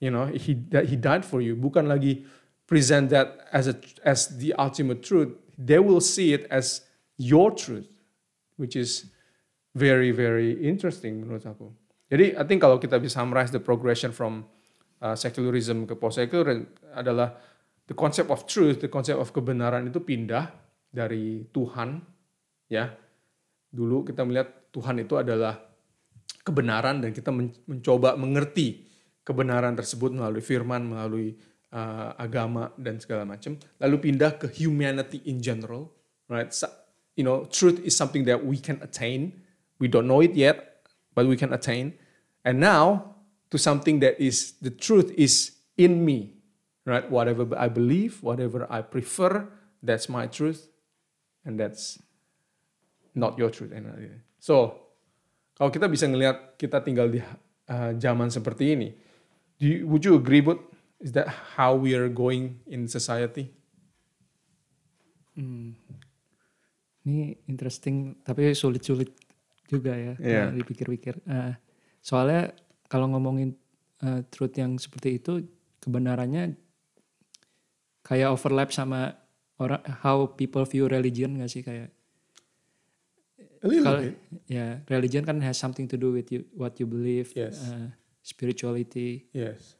[0.00, 1.54] You know, he he died for you.
[1.54, 2.24] Bukan lagi
[2.66, 5.36] present that as a as the ultimate truth.
[5.54, 6.82] They will see it as
[7.20, 7.86] your truth,
[8.56, 9.12] which is
[9.76, 11.70] very very interesting menurut aku.
[12.12, 14.44] Jadi I think kalau kita bisa summarize the progression from
[15.00, 17.38] uh, secularism ke post secular adalah
[17.88, 20.50] the concept of truth, the concept of kebenaran itu pindah
[20.92, 22.02] dari Tuhan
[22.68, 22.90] ya.
[23.72, 25.71] Dulu kita melihat Tuhan itu adalah
[26.42, 27.30] kebenaran dan kita
[27.66, 28.86] mencoba mengerti
[29.22, 31.38] kebenaran tersebut melalui firman, melalui
[31.70, 33.56] uh, agama dan segala macam.
[33.78, 35.90] Lalu pindah ke humanity in general,
[36.26, 36.50] right?
[36.50, 36.66] So,
[37.14, 39.42] you know, truth is something that we can attain.
[39.78, 40.82] We don't know it yet,
[41.14, 41.94] but we can attain.
[42.42, 43.14] And now
[43.54, 46.42] to something that is the truth is in me,
[46.82, 47.06] right?
[47.06, 49.46] Whatever I believe, whatever I prefer,
[49.82, 50.66] that's my truth,
[51.46, 52.02] and that's
[53.14, 53.70] not your truth.
[54.38, 54.81] So,
[55.62, 58.90] kalau kita bisa ngelihat kita tinggal di uh, zaman seperti ini,
[59.62, 60.58] Do you, would you agree, but
[60.98, 63.46] is that how we are going in society?
[65.38, 65.78] Hmm.
[67.06, 69.14] Ini interesting, tapi sulit-sulit
[69.70, 70.50] juga ya yeah.
[70.50, 71.22] dipikir-pikir.
[71.30, 71.54] Uh,
[72.02, 72.50] soalnya
[72.90, 73.54] kalau ngomongin
[74.02, 75.46] uh, truth yang seperti itu,
[75.78, 76.58] kebenarannya
[78.02, 79.14] kayak overlap sama
[79.62, 81.94] orang how people view religion gak sih kayak
[83.62, 84.10] kalau
[84.50, 87.70] ya religion kan has something to do with you what you believe yes.
[87.70, 87.94] uh,
[88.26, 89.30] spirituality.
[89.30, 89.78] Yes.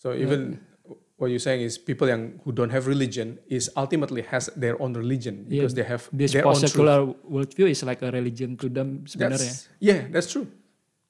[0.00, 0.96] So even yeah.
[1.20, 4.94] what you're saying is people yang who don't have religion is ultimately has their own
[4.96, 8.72] religion because yeah, they have this their own secular worldview is like a religion to
[8.72, 9.52] them sebenarnya.
[9.52, 10.48] That's, yeah, that's true.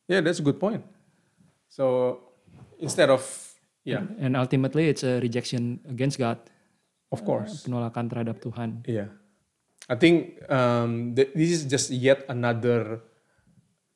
[0.09, 0.83] Yeah, that's a good point.
[1.69, 2.19] So
[2.81, 3.23] instead of
[3.85, 6.41] yeah, and, and ultimately it's a rejection against God.
[7.13, 7.65] Of course.
[7.65, 8.85] Uh, penolakan terhadap Tuhan.
[8.85, 9.09] Yeah.
[9.89, 13.01] I think um, th this is just yet another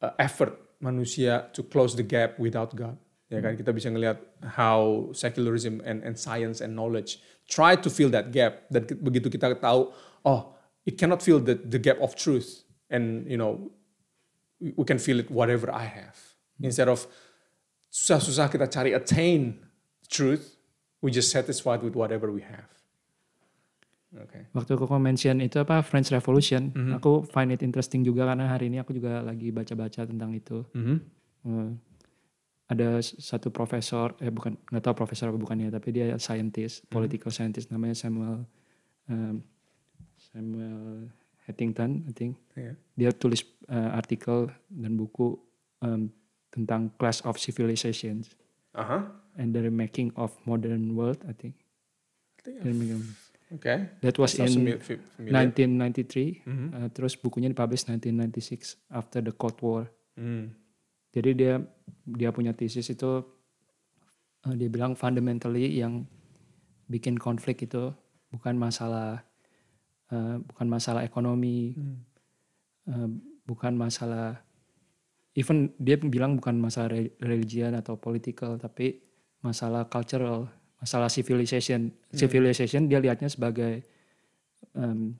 [0.00, 2.96] uh, effort manusia to close the gap without God.
[3.32, 8.12] Ya kan kita bisa ngelihat how secularism and and science and knowledge try to fill
[8.12, 9.88] that gap dan begitu kita tahu
[10.28, 10.52] oh
[10.84, 13.72] it cannot fill the the gap of truth and you know
[14.60, 16.20] we can feel it whatever I have
[16.60, 17.08] instead of
[17.88, 19.64] susah-susah kita cari attain
[20.12, 20.60] truth
[21.00, 22.81] we just satisfied with whatever we have.
[24.12, 24.44] Okay.
[24.52, 26.92] Waktu aku mention itu apa French Revolution, mm -hmm.
[27.00, 30.68] aku find it interesting juga karena hari ini aku juga lagi baca-baca tentang itu.
[30.76, 30.96] Mm -hmm.
[31.48, 31.70] uh,
[32.68, 36.92] ada satu profesor, eh bukan nggak tahu profesor apa bukannya, tapi dia scientist, mm -hmm.
[36.92, 38.44] political scientist namanya Samuel
[39.08, 39.40] um,
[40.20, 41.08] Samuel
[41.48, 42.36] Huntington, I think.
[42.52, 42.76] Yeah.
[43.00, 45.40] Dia tulis uh, artikel dan buku
[45.80, 46.12] um,
[46.52, 48.36] tentang Class of Civilizations
[48.76, 49.00] uh -huh.
[49.40, 51.56] and the Making of Modern World, I think.
[52.44, 53.00] I think
[53.58, 53.92] Okay.
[54.00, 54.80] That was in familiar.
[55.20, 56.44] 1993.
[56.48, 56.68] Mm -hmm.
[56.72, 59.92] uh, terus bukunya dipublish 1996 after the Cold War.
[60.16, 60.56] Mm.
[61.12, 61.60] Jadi dia
[62.08, 63.20] dia punya tesis itu
[64.48, 66.08] uh, dia bilang fundamentally yang
[66.88, 67.92] bikin konflik itu
[68.32, 69.20] bukan masalah
[70.08, 71.96] uh, bukan masalah ekonomi, mm.
[72.88, 73.08] uh,
[73.44, 74.40] bukan masalah
[75.36, 79.00] even dia bilang bukan masalah religion atau political tapi
[79.44, 80.48] masalah cultural
[80.82, 82.18] masalah civilization hmm.
[82.18, 83.86] civilization dia lihatnya sebagai
[84.74, 85.14] um,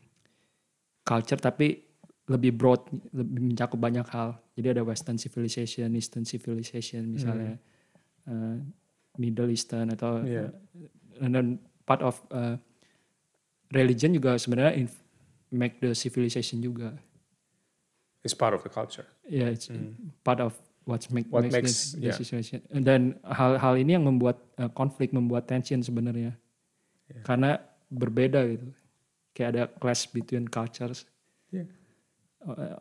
[1.07, 1.87] culture tapi
[2.27, 2.83] lebih broad
[3.15, 7.63] lebih mencakup banyak hal jadi ada western civilization eastern civilization misalnya
[8.27, 8.31] hmm.
[8.31, 8.59] uh,
[9.23, 10.51] middle eastern atau yeah.
[11.23, 12.59] uh, dan part of uh,
[13.71, 14.91] religion juga sebenarnya
[15.55, 16.91] make the civilization juga
[18.27, 19.95] it's part of the culture yeah it's hmm.
[20.27, 22.81] part of what make, what makes, makes the, yeah.
[22.83, 26.35] Dan hal-hal ini yang membuat uh, konflik, membuat tension sebenarnya.
[27.11, 27.25] Yeah.
[27.25, 27.61] Karena
[27.93, 28.67] berbeda gitu.
[29.33, 31.07] Kayak ada clash between cultures.
[31.53, 31.71] Yeah.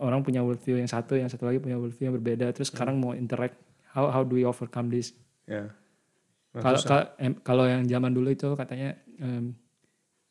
[0.01, 2.49] Orang punya worldview yang satu, yang satu lagi punya worldview yang berbeda.
[2.51, 2.75] Terus yeah.
[2.75, 3.55] sekarang mau interact,
[3.93, 5.13] how how do we overcome this?
[5.45, 5.69] Yeah.
[6.51, 6.81] Kalau
[7.47, 9.55] kalau yang zaman dulu itu katanya um,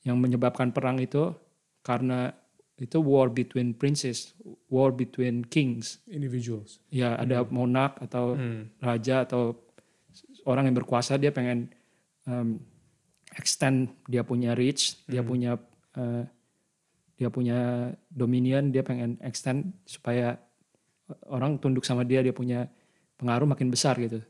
[0.04, 1.32] yang menyebabkan perang itu
[1.80, 2.36] karena
[2.80, 4.32] itu war between princes,
[4.72, 6.00] war between kings.
[6.08, 6.80] Individuals.
[6.88, 7.52] Ya, ada hmm.
[7.52, 8.80] monarch atau hmm.
[8.80, 9.52] raja atau
[10.48, 11.68] orang yang berkuasa dia pengen
[12.24, 12.56] um,
[13.36, 15.12] extend dia punya reach, hmm.
[15.12, 15.52] dia punya
[16.00, 16.24] uh,
[17.20, 20.40] dia punya dominion, dia pengen extend supaya
[21.28, 22.64] orang tunduk sama dia, dia punya
[23.20, 24.24] pengaruh makin besar gitu.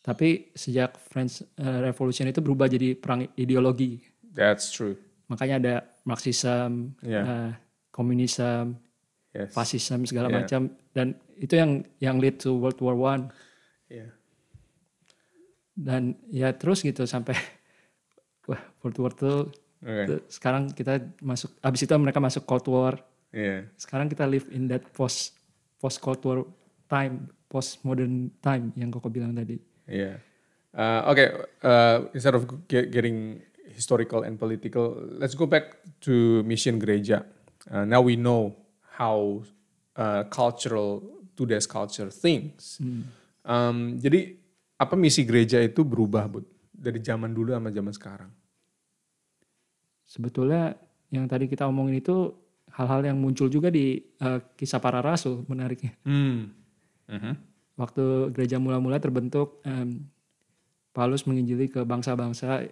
[0.00, 4.06] Tapi sejak French uh, Revolution itu berubah jadi perang ideologi.
[4.30, 4.94] That's true.
[5.30, 7.22] Makanya ada Marxism, yeah.
[7.22, 7.50] uh,
[7.94, 8.74] komunisme,
[9.30, 9.54] yes.
[9.54, 10.36] fasisme segala yeah.
[10.42, 13.30] macam dan itu yang yang lead to World War One.
[13.86, 14.10] Yeah.
[15.78, 17.38] Dan ya terus gitu sampai
[18.50, 20.20] wah World War Two Okay.
[20.28, 22.94] Sekarang kita masuk, abis itu mereka masuk Cold War.
[23.32, 23.64] Yeah.
[23.80, 25.40] Sekarang kita live in that post
[25.80, 26.44] post Cold War
[26.84, 29.56] time, post modern time yang koko bilang tadi.
[29.88, 30.20] Yeah.
[30.76, 31.28] Uh, okay.
[31.64, 33.40] Uh, instead of get, getting
[33.72, 37.24] historical and political, let's go back to mission gereja.
[37.70, 38.56] Uh, now we know
[38.98, 39.42] how
[39.96, 41.02] uh, cultural
[41.36, 42.80] today's culture thinks.
[43.44, 44.36] Um, jadi
[44.80, 48.30] apa misi gereja itu berubah, bud, dari zaman dulu sama zaman sekarang?
[50.08, 50.74] Sebetulnya
[51.12, 52.32] yang tadi kita omongin itu
[52.72, 55.94] hal-hal yang muncul juga di eh, kisah para rasul menariknya.
[56.06, 56.54] Hmm.
[57.10, 57.34] Mhm.
[57.76, 60.04] Waktu gereja mula-mula terbentuk, em,
[60.92, 62.68] Paulus menginjili ke bangsa-bangsa.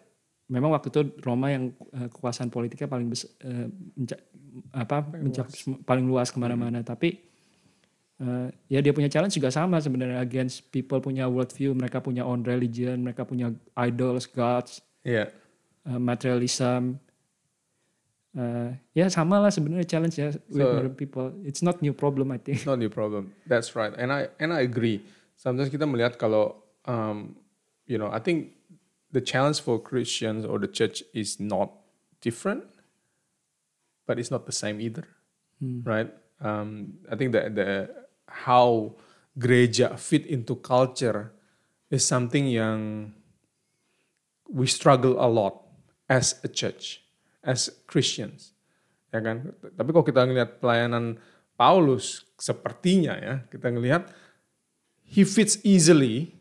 [0.48, 4.24] Memang waktu itu Roma yang eh, kekuasaan politiknya paling bes- eh, menca-
[4.72, 6.80] apa mencakup sem- paling luas ke mana-mana.
[6.80, 7.20] Tapi
[8.18, 12.42] eh, ya dia punya challenge juga sama sebenarnya against people punya worldview, mereka punya own
[12.42, 15.28] religion, mereka punya idols, gods, Iya.
[15.84, 16.96] uh, materialism.
[18.38, 21.32] Uh, ya sama lah sebenarnya challenge ya with So- modern people.
[21.42, 22.62] It's not new problem I think.
[22.64, 23.32] Not your problem.
[23.48, 23.90] That's right.
[23.96, 25.00] And I and I agree.
[25.34, 27.34] Sometimes kita melihat kalau um,
[27.84, 28.57] you know, I think
[29.12, 31.72] the challenge for Christians or the church is not
[32.20, 32.64] different,
[34.06, 35.08] but it's not the same either.
[35.84, 36.10] Right?
[36.40, 37.90] Um, I think that the
[38.28, 38.94] how
[39.38, 41.32] gereja fit into culture
[41.90, 43.12] is something yang
[44.48, 45.66] we struggle a lot
[46.08, 47.02] as a church,
[47.42, 48.52] as Christians.
[49.12, 49.56] Ya kan?
[49.76, 51.16] Tapi kalau kita ngelihat pelayanan
[51.56, 54.08] Paulus sepertinya ya, kita ngelihat
[55.02, 56.37] he fits easily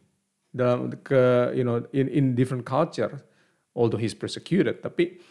[0.58, 3.22] dalam ke you know in in different culture
[3.78, 5.22] although he's persecuted tapi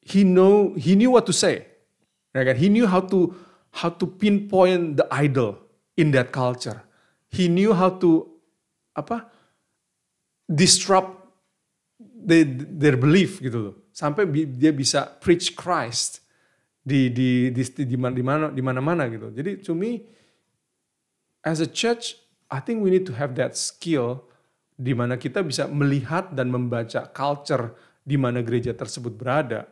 [0.00, 1.66] he know he knew what to say.
[2.34, 2.56] Ya kan?
[2.56, 3.34] he knew how to
[3.82, 5.58] how to pinpoint the idol
[5.96, 6.82] in that culture.
[7.30, 8.26] He knew how to
[8.94, 9.30] apa
[10.50, 11.14] disrupt
[11.98, 13.74] the, their belief gitu loh.
[13.90, 16.22] Sampai dia bisa preach Christ
[16.80, 19.30] di di di di mana di mana di mana-mana gitu.
[19.30, 20.06] Jadi to me
[21.42, 22.18] as a church
[22.50, 24.26] I think we need to have that skill
[24.80, 29.68] di mana kita bisa melihat dan membaca culture di mana gereja tersebut berada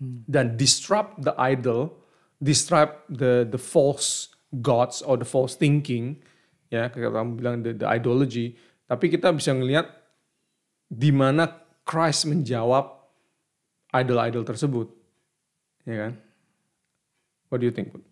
[0.00, 2.00] dan disrupt the idol,
[2.40, 4.32] disrupt the the false
[4.64, 6.16] gods or the false thinking,
[6.72, 8.56] ya kayak kamu bilang the, the ideology.
[8.88, 9.84] Tapi kita bisa ngelihat
[10.88, 11.44] di mana
[11.84, 12.88] Christ menjawab
[13.92, 14.88] idol-idol tersebut,
[15.84, 16.12] ya kan?
[17.52, 17.92] What do you think?
[17.92, 18.04] Put?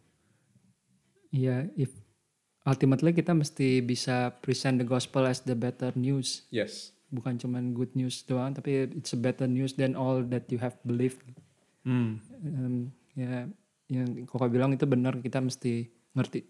[1.33, 1.93] Iya, if
[2.67, 6.91] ultimately kita mesti bisa present the gospel as the better news, Yes.
[7.15, 10.75] bukan cuman good news doang, tapi it's a better news than all that you have
[10.83, 11.23] believed.
[11.87, 12.19] Hmm.
[12.43, 13.47] Em, ya,
[13.87, 15.87] yang koko bilang itu benar, kita mesti
[16.19, 16.43] ngerti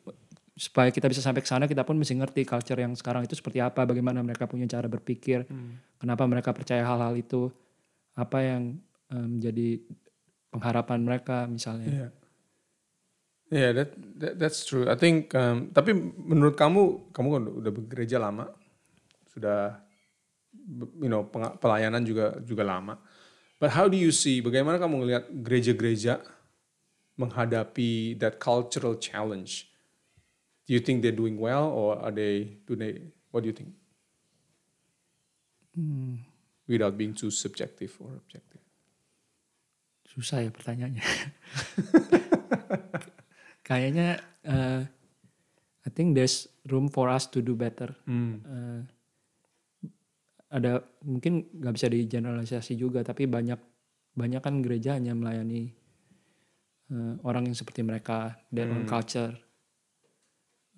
[0.57, 3.61] supaya kita bisa sampai ke sana kita pun mesti ngerti culture yang sekarang itu seperti
[3.61, 5.45] apa, bagaimana mereka punya cara berpikir,
[6.01, 7.53] kenapa mereka percaya hal-hal itu,
[8.17, 8.81] apa yang
[9.13, 9.85] em, jadi
[10.49, 12.09] pengharapan mereka misalnya.
[12.09, 12.11] Yeah.
[13.47, 14.91] Yeah, that, that that's true.
[14.91, 18.51] I think um, tapi menurut kamu kamu kan udah bekerja lama,
[19.31, 19.79] sudah
[20.99, 21.31] you know
[21.63, 22.99] pelayanan juga juga lama.
[23.63, 26.27] But how do you see bagaimana kamu ngelihat gereja-gereja
[27.15, 29.71] menghadapi that cultural challenge?
[30.67, 33.71] Do you think they're doing well or are they do they what do you think?
[36.67, 38.67] Without being too subjective or objective.
[40.11, 41.07] Susah ya pertanyaannya.
[43.67, 44.15] Kayaknya
[44.47, 44.83] eh,
[45.83, 47.91] I think there's room for us to do better.
[48.47, 48.81] Eh,
[50.47, 53.59] ada mungkin nggak bisa digeneralisasi juga, tapi banyak
[54.15, 55.75] banyak kan gereja hanya melayani
[56.95, 59.35] eh, orang yang seperti mereka, their own culture.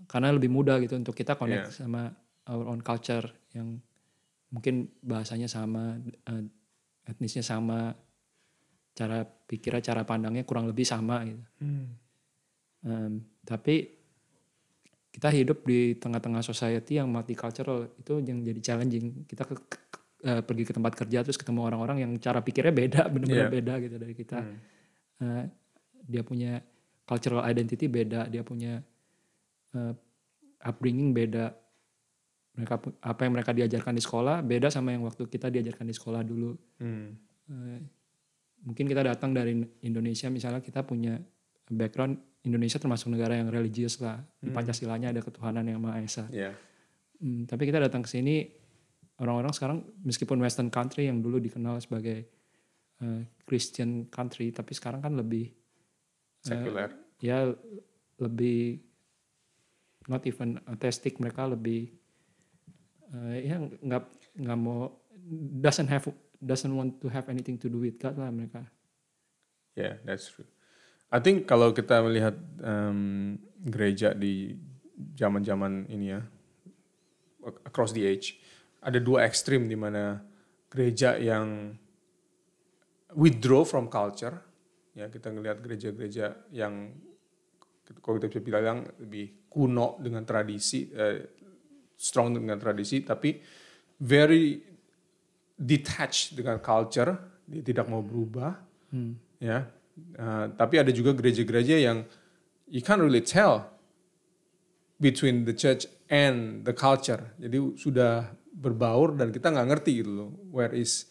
[0.08, 2.08] Karena lebih mudah gitu untuk kita connect sama
[2.48, 3.76] our own culture yang
[4.48, 6.44] mungkin bahasanya sama, eh,
[7.04, 7.92] etnisnya sama,
[8.96, 11.44] cara pikirnya, cara pandangnya kurang lebih sama gitu.
[12.80, 13.90] Em, tapi
[15.08, 19.26] kita hidup di tengah-tengah society yang multicultural itu yang jadi challenging.
[19.26, 19.86] Kita ke- ke-
[20.22, 23.54] eh, pergi ke tempat kerja terus ketemu orang-orang yang cara pikirnya beda, benar-benar Iya.
[23.54, 24.38] beda gitu dari kita.
[25.18, 25.44] Eh,
[26.06, 26.62] dia punya
[27.02, 28.78] cultural identity beda, dia punya
[29.74, 29.92] eh,
[30.60, 31.50] upbringing beda.
[32.54, 36.22] Mereka apa yang mereka diajarkan di sekolah beda sama yang waktu kita diajarkan di sekolah
[36.22, 36.54] dulu.
[36.78, 37.10] Hmm.
[37.48, 37.80] Eh,
[38.62, 41.14] mungkin kita datang dari Indonesia misalnya kita punya
[41.70, 46.54] background Indonesia termasuk negara yang religius lah di Pancasilanya ada ketuhanan yang maha esa Yeah.
[47.18, 48.46] Hmm, tapi kita datang ke sini
[49.18, 52.30] orang-orang sekarang meskipun Western country yang dulu dikenal sebagai
[53.02, 55.50] eh, Christian country tapi sekarang kan lebih
[56.46, 56.94] Sekuler.
[57.18, 57.50] ya
[58.22, 58.78] lebih
[60.06, 61.90] not even atheistic mereka lebih
[63.10, 64.04] eh, ya nggak
[64.38, 64.94] nggak mau
[65.58, 66.06] doesn't have
[66.38, 68.62] doesn't want to have anything to do with God lah mereka
[69.78, 70.50] Yeah, that's true.
[71.08, 73.32] I think kalau kita melihat um,
[73.64, 74.52] gereja di
[75.16, 76.20] zaman-zaman ini ya,
[77.64, 78.36] across the age,
[78.84, 80.20] ada dua ekstrim di mana
[80.68, 81.72] gereja yang
[83.16, 84.36] withdraw from culture,
[84.92, 86.92] ya kita ngelihat gereja-gereja yang
[88.04, 91.24] kalau kita bisa bilang lebih kuno dengan tradisi, eh,
[91.96, 93.40] strong dengan tradisi, tapi
[94.04, 94.60] very
[95.56, 97.16] detached dengan culture,
[97.48, 98.60] dia tidak mau berubah,
[99.40, 99.77] ya.
[100.18, 102.02] Uh, tapi ada juga gereja-gereja yang
[102.66, 103.70] you can't really tell
[104.98, 107.34] between the church and the culture.
[107.38, 111.06] Jadi sudah berbaur dan kita nggak ngerti gitu loh, where is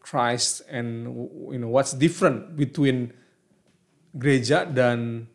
[0.00, 1.06] Christ and
[1.52, 3.12] you know what's different between
[4.16, 5.28] gereja dan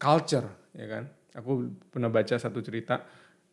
[0.00, 1.04] culture, ya kan?
[1.36, 3.04] Aku pernah baca satu cerita,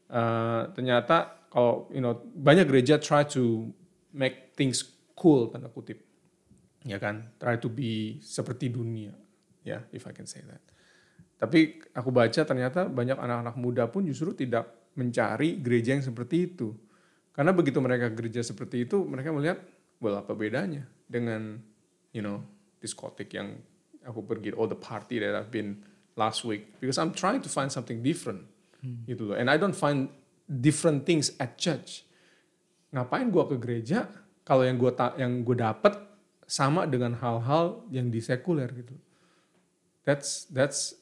[0.10, 3.70] uh, ternyata kalau you know banyak gereja try to
[4.16, 4.82] make things
[5.16, 6.05] cool tanda kutip
[6.86, 7.34] ya kan?
[7.42, 9.12] Try to be seperti dunia.
[9.66, 10.62] Ya if I can say that.
[11.36, 16.72] Tapi aku baca ternyata banyak anak-anak muda pun justru tidak mencari gereja yang seperti itu.
[17.36, 19.60] Karena begitu mereka gereja seperti itu mereka melihat
[20.00, 21.60] well apa bedanya dengan
[22.16, 22.40] you know
[22.80, 23.60] diskotik yang
[24.06, 25.84] aku pergi all the party that I've been
[26.16, 26.78] last week.
[26.80, 28.48] Because I'm trying to find something different.
[29.10, 29.36] Gitu loh.
[29.36, 30.14] And I don't find
[30.46, 32.06] different things at church.
[32.94, 34.08] Ngapain gua ke gereja
[34.46, 35.98] kalau yang gua ta- yang gue dapat
[36.46, 38.94] sama dengan hal-hal yang di sekuler gitu.
[40.06, 40.94] That's that's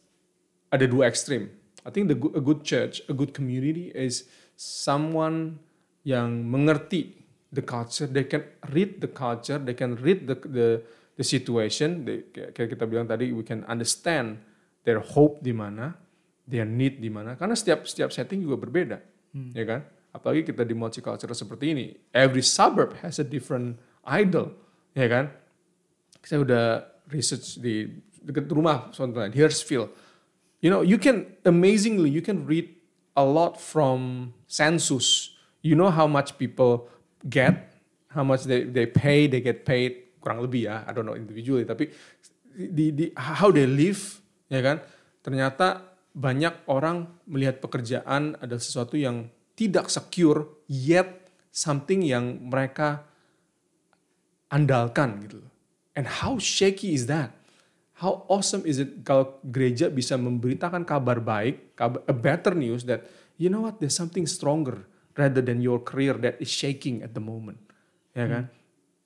[0.71, 1.51] ada dua ekstrim.
[1.83, 4.25] I think the a good church, a good community is
[4.55, 5.59] someone
[6.07, 10.67] yang mengerti the culture, they can read the culture, they can read the the,
[11.19, 12.07] the situation.
[12.07, 14.41] They, kayak kita bilang tadi, we can understand
[14.87, 15.93] their hope di mana,
[16.47, 17.35] their need di mana.
[17.35, 18.97] Karena setiap setiap setting juga berbeda,
[19.53, 19.81] ya kan?
[20.13, 24.53] Apalagi kita di multicultural seperti ini, every suburb has a different idol,
[24.93, 25.25] ya kan?
[26.23, 26.65] Saya udah
[27.11, 27.89] research di
[28.23, 28.89] dekat rumah
[29.29, 29.91] di Hurstville.
[30.63, 32.71] You know, you can amazingly you can read
[33.19, 35.35] a lot from census.
[35.59, 36.87] You know how much people
[37.27, 37.75] get,
[38.15, 41.67] how much they they pay, they get paid kurang lebih ya, I don't know individually,
[41.67, 41.91] tapi
[42.55, 44.79] di, di how they live, ya kan?
[45.19, 45.83] Ternyata
[46.15, 49.27] banyak orang melihat pekerjaan adalah sesuatu yang
[49.59, 53.03] tidak secure, yet something yang mereka
[54.53, 55.41] andalkan gitu.
[55.97, 57.33] And how shaky is that?
[57.97, 63.05] How awesome is it kalau gereja bisa memberitakan kabar baik, kabar, a better news that
[63.41, 64.85] you know what, there's something stronger
[65.17, 67.57] rather than your career that is shaking at the moment,
[68.17, 68.45] ya kan?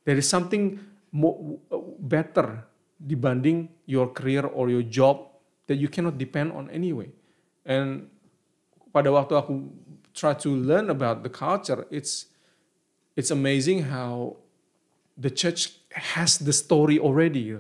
[0.08, 0.80] There is something
[1.12, 1.60] more,
[2.00, 2.64] better
[2.96, 5.28] dibanding your career or your job
[5.68, 7.12] that you cannot depend on anyway.
[7.68, 8.08] And
[8.96, 9.68] pada waktu aku
[10.16, 12.32] try to learn about the culture, it's
[13.20, 14.40] it's amazing how
[15.18, 17.58] the church has the story already,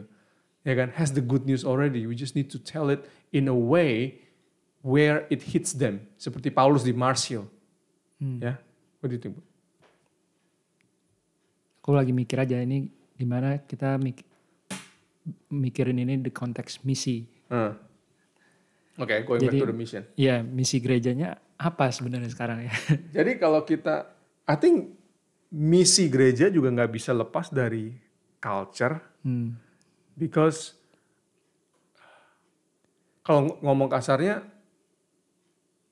[0.61, 0.93] ya kan?
[0.95, 2.05] Has the good news already.
[2.05, 4.21] We just need to tell it in a way
[4.85, 6.05] where it hits them.
[6.21, 7.49] Seperti Paulus di Mars Hill.
[8.21, 8.57] Ya,
[9.01, 9.37] what do you think?
[11.81, 14.21] Aku lagi mikir aja ini gimana kita mik
[15.49, 17.25] mikirin ini di konteks misi.
[17.47, 17.73] Uh.
[18.97, 20.03] Oke, okay, going Jadi- back to the mission.
[20.17, 22.73] Ya, misi gerejanya apa sebenarnya sekarang ya?
[23.21, 24.09] Jadi kalau kita,
[24.49, 24.96] I think
[25.51, 27.91] misi gereja juga nggak bisa lepas dari
[28.37, 29.55] culture, Hmm.
[30.15, 30.75] because
[33.23, 34.43] kalau ng- ngomong kasarnya,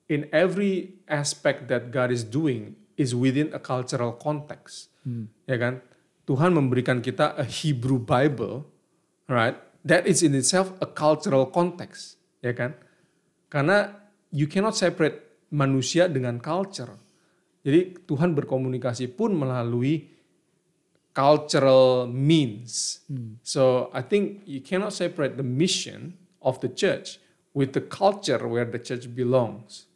[0.08, 4.94] in every aspect that God is doing is within a cultural context,
[5.50, 5.84] ya kan?
[6.26, 8.66] Tuhan memberikan kita a Hebrew Bible,
[9.28, 9.60] right?
[9.86, 12.74] That is in itself a cultural context, ya kan?
[13.52, 13.94] Karena
[14.34, 15.22] you cannot separate
[15.54, 16.98] manusia dengan culture.
[17.66, 20.14] Jadi Tuhan berkomunikasi pun melalui
[21.18, 23.02] cultural means.
[23.42, 26.14] So I think you cannot separate the mission
[26.46, 27.18] of the church
[27.58, 29.90] with the culture where the church belongs.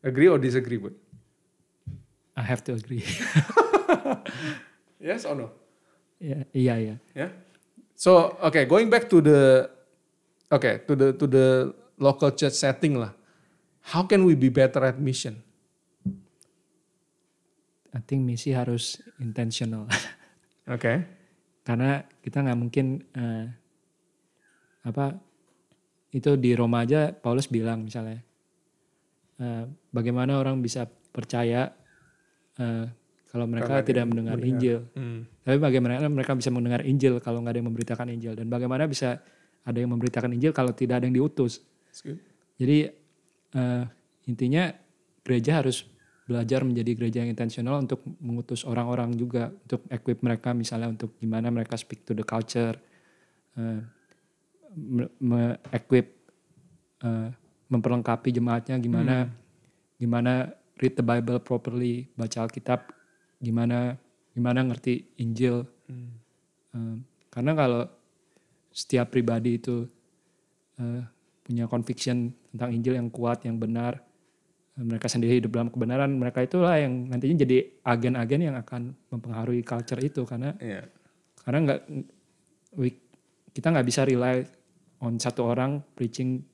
[0.00, 0.96] Agree or disagree, Bud?
[2.32, 3.04] I have to agree.
[5.00, 5.48] Yes or no?
[6.20, 6.94] ya, iya ya.
[7.16, 7.32] Yeah.
[7.96, 9.72] So okay, going back to the
[10.52, 11.46] okay to the to the
[11.96, 13.16] local church setting lah.
[13.80, 15.40] How can we be better at mission?
[17.90, 19.86] I think misi harus intentional.
[20.70, 21.02] Okay.
[21.66, 23.46] Karena kita nggak mungkin eh,
[24.86, 25.18] apa
[26.14, 28.22] itu di Roma aja Paulus bilang misalnya
[29.42, 31.74] eh, bagaimana orang bisa percaya
[32.54, 32.86] eh,
[33.30, 34.58] kalau mereka Karena tidak mendengar mendengar.
[34.62, 34.78] Injil.
[34.94, 35.20] Hmm.
[35.42, 39.18] Tapi bagaimana mereka bisa mendengar Injil kalau nggak ada yang memberitakan Injil dan bagaimana bisa
[39.66, 41.62] ada yang memberitakan Injil kalau tidak ada yang diutus.
[42.58, 42.78] Jadi
[43.58, 43.84] eh,
[44.30, 44.70] intinya
[45.22, 45.86] gereja harus
[46.30, 51.50] belajar menjadi gereja yang intensional untuk mengutus orang-orang juga untuk equip mereka misalnya untuk gimana
[51.50, 52.78] mereka speak to the culture,
[53.58, 53.82] uh,
[54.78, 56.06] me- me-equip
[57.02, 57.34] uh,
[57.66, 59.26] memperlengkapi jemaatnya gimana
[59.98, 62.94] gimana read the Bible properly, baca Alkitab,
[63.42, 63.98] gimana
[64.30, 65.66] gimana ngerti Injil.
[66.70, 67.82] Um, karena kalau
[68.70, 69.84] setiap pribadi itu
[70.78, 71.02] uh,
[71.42, 74.09] punya conviction tentang Injil yang kuat, yang benar, uh,
[74.80, 80.00] mereka sendiri hidup dalam kebenaran, mereka itulah yang nantinya jadi agen-agen yang akan mempengaruhi culture
[80.00, 80.24] itu.
[80.24, 80.88] Karena Iya.
[81.40, 81.80] karena nggak
[83.50, 84.46] kita nggak bisa rely
[85.02, 86.44] on satu orang preaching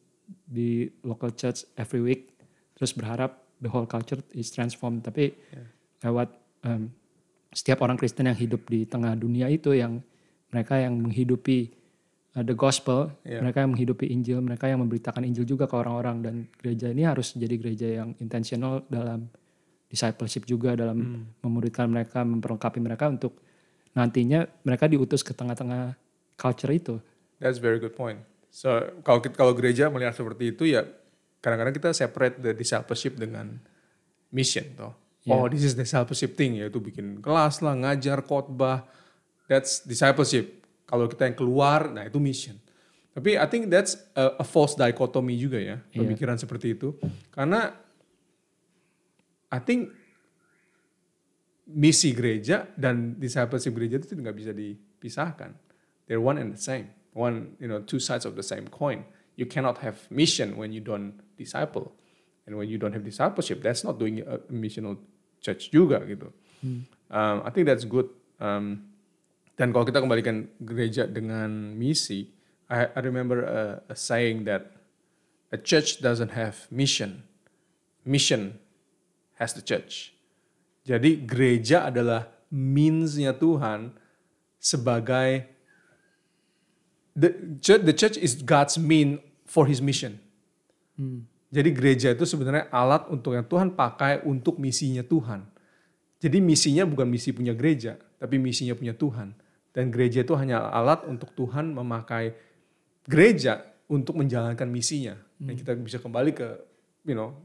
[0.46, 2.34] di local church every week
[2.74, 5.04] terus berharap the whole culture is transformed.
[5.04, 5.32] Tapi
[6.02, 6.28] lewat
[6.64, 6.90] um,
[7.52, 10.00] setiap orang Kristen yang hidup di tengah dunia itu yang
[10.52, 11.72] mereka yang menghidupi
[12.36, 13.40] uh, the gospel Yeah.
[13.40, 17.32] mereka yang menghidupi Injil mereka yang memberitakan Injil juga ke orang-orang dan gereja ini harus
[17.32, 19.26] jadi gereja yang intentional dalam
[19.88, 23.40] discipleship juga dalam memuridkan mereka memperlengkapi mereka untuk
[23.96, 25.96] nantinya mereka diutus ke tengah-tengah
[26.36, 27.00] culture itu.
[27.40, 28.20] That's very good point.
[28.52, 30.84] So kalau kalau gereja melihat seperti itu ya
[31.40, 33.62] kadang-kadang kita separate the discipleship dengan
[34.34, 34.94] mission toh.
[35.26, 38.86] Oh, this is discipleship thing yaitu bikin kelas lah, ngajar, khotbah.
[39.50, 40.55] That's discipleship.
[40.86, 42.54] Kalau kita yang keluar, nah itu mission.
[43.10, 46.94] Tapi I think that's a, a false dichotomy juga ya, pemikiran seperti itu.
[47.32, 47.74] Karena
[49.50, 49.90] I think
[51.66, 55.56] misi gereja dan discipleship gereja itu nggak bisa dipisahkan.
[56.06, 56.94] They're one and the same.
[57.16, 59.02] One, you know, two sides of the same coin.
[59.34, 61.96] You cannot have mission when you don't disciple.
[62.46, 65.00] And when you don't have discipleship, that's not doing a missional
[65.42, 66.30] church juga gitu.
[67.10, 68.06] Um, I think that's good.
[68.38, 68.92] Um,
[69.56, 72.28] dan kalau kita kembalikan gereja dengan misi,
[72.68, 74.76] I, I remember a, a saying that
[75.48, 77.24] a church doesn't have mission.
[78.04, 78.60] Mission
[79.40, 80.12] has the church.
[80.84, 83.96] Jadi gereja adalah means-nya Tuhan
[84.60, 85.48] sebagai
[87.16, 90.20] the church, the church is God's mean for his mission.
[91.48, 95.48] Jadi gereja itu sebenarnya alat untuk yang Tuhan pakai untuk misinya Tuhan.
[96.20, 99.45] Jadi misinya bukan misi punya gereja, tapi misinya punya Tuhan.
[99.76, 102.32] Dan gereja itu hanya alat untuk Tuhan memakai
[103.04, 103.60] gereja
[103.92, 105.20] untuk menjalankan misinya.
[105.36, 106.48] Dan kita bisa kembali ke
[107.04, 107.36] you know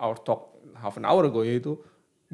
[0.00, 1.76] our talk half an hour ago yaitu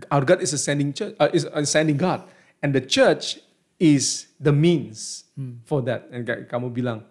[0.09, 2.25] our God is a sending church uh, is a sending God
[2.63, 3.43] and the church
[3.83, 5.27] is the means
[5.67, 6.07] for that.
[6.15, 7.05] And kamu bilang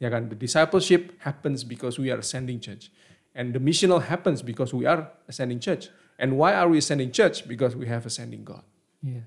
[0.00, 2.88] ya kan the discipleship happens because we are sending church
[3.36, 5.92] and the missional happens because we are a sending church.
[6.16, 7.48] And why are we a sending church?
[7.48, 8.62] Because we have a sending God.
[9.02, 9.26] Iya.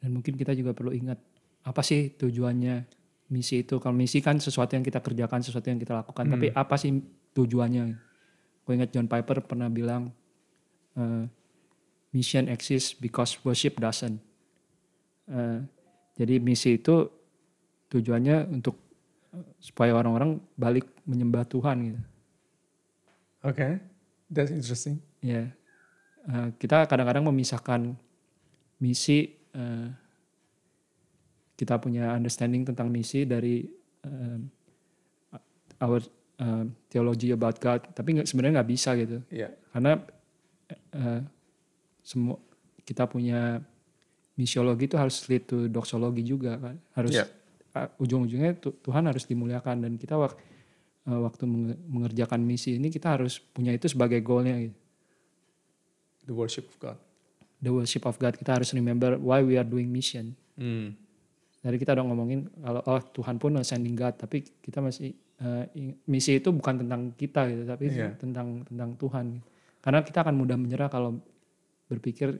[0.00, 1.20] Dan mungkin kita juga perlu ingat
[1.66, 2.86] apa sih tujuannya
[3.34, 3.82] misi itu.
[3.82, 6.30] Kalau misi kan sesuatu yang kita kerjakan, sesuatu yang kita lakukan.
[6.30, 6.94] Tapi apa sih
[7.34, 7.84] tujuannya?
[8.62, 10.14] Gue ingat John Piper pernah bilang,
[10.94, 11.26] eh,
[12.14, 14.22] mission exists because worship doesn't.
[15.26, 15.58] Eh,
[16.14, 17.10] jadi misi itu
[17.90, 18.78] tujuannya untuk
[19.34, 22.02] eh, supaya orang-orang balik menyembah Tuhan gitu.
[23.46, 23.78] Okay,
[24.30, 24.98] that's interesting.
[25.22, 25.50] Ya,
[26.26, 27.94] Eh, kita kadang-kadang memisahkan
[28.82, 29.88] misi, eh,
[31.56, 33.64] kita punya understanding tentang misi dari
[34.04, 34.38] eh,
[35.78, 36.00] our
[36.36, 39.52] eh, theology about God, tapi nggak- sebenarnya nggak bisa gitu, Yeah.
[39.72, 40.04] karena
[40.92, 41.20] eh,
[42.00, 42.36] semua
[42.82, 43.58] kita punya
[44.34, 47.28] misiologi itu harus lead to doxologi juga kan, harus Yeah.
[47.72, 50.36] eh, ujung-ujungnya tu- Tuhan harus dimuliakan dan kita wak-
[51.06, 54.76] waktu menge- mengerjakan misi ini kita harus punya itu sebagai goalnya gitu.
[56.26, 56.98] The worship of God.
[57.56, 60.36] the worship of God kita harus remember why we are doing mission.
[60.60, 60.92] Hmm.
[61.66, 65.10] Dari kita udah ngomongin kalau oh Tuhan pun sending God, tapi kita masih
[65.74, 68.14] ing- misi itu bukan tentang kita gitu, tapi Iya.
[68.14, 69.26] tentang tentang Tuhan.
[69.82, 71.18] Karena kita akan mudah menyerah kalau
[71.90, 72.38] berpikir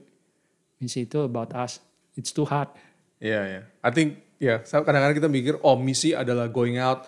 [0.79, 1.83] misi itu about us.
[2.15, 2.71] It's too hard.
[3.19, 3.61] Iya, ya.
[3.83, 7.03] I think ya so kadang-kadang kita mikir oh misi adalah going out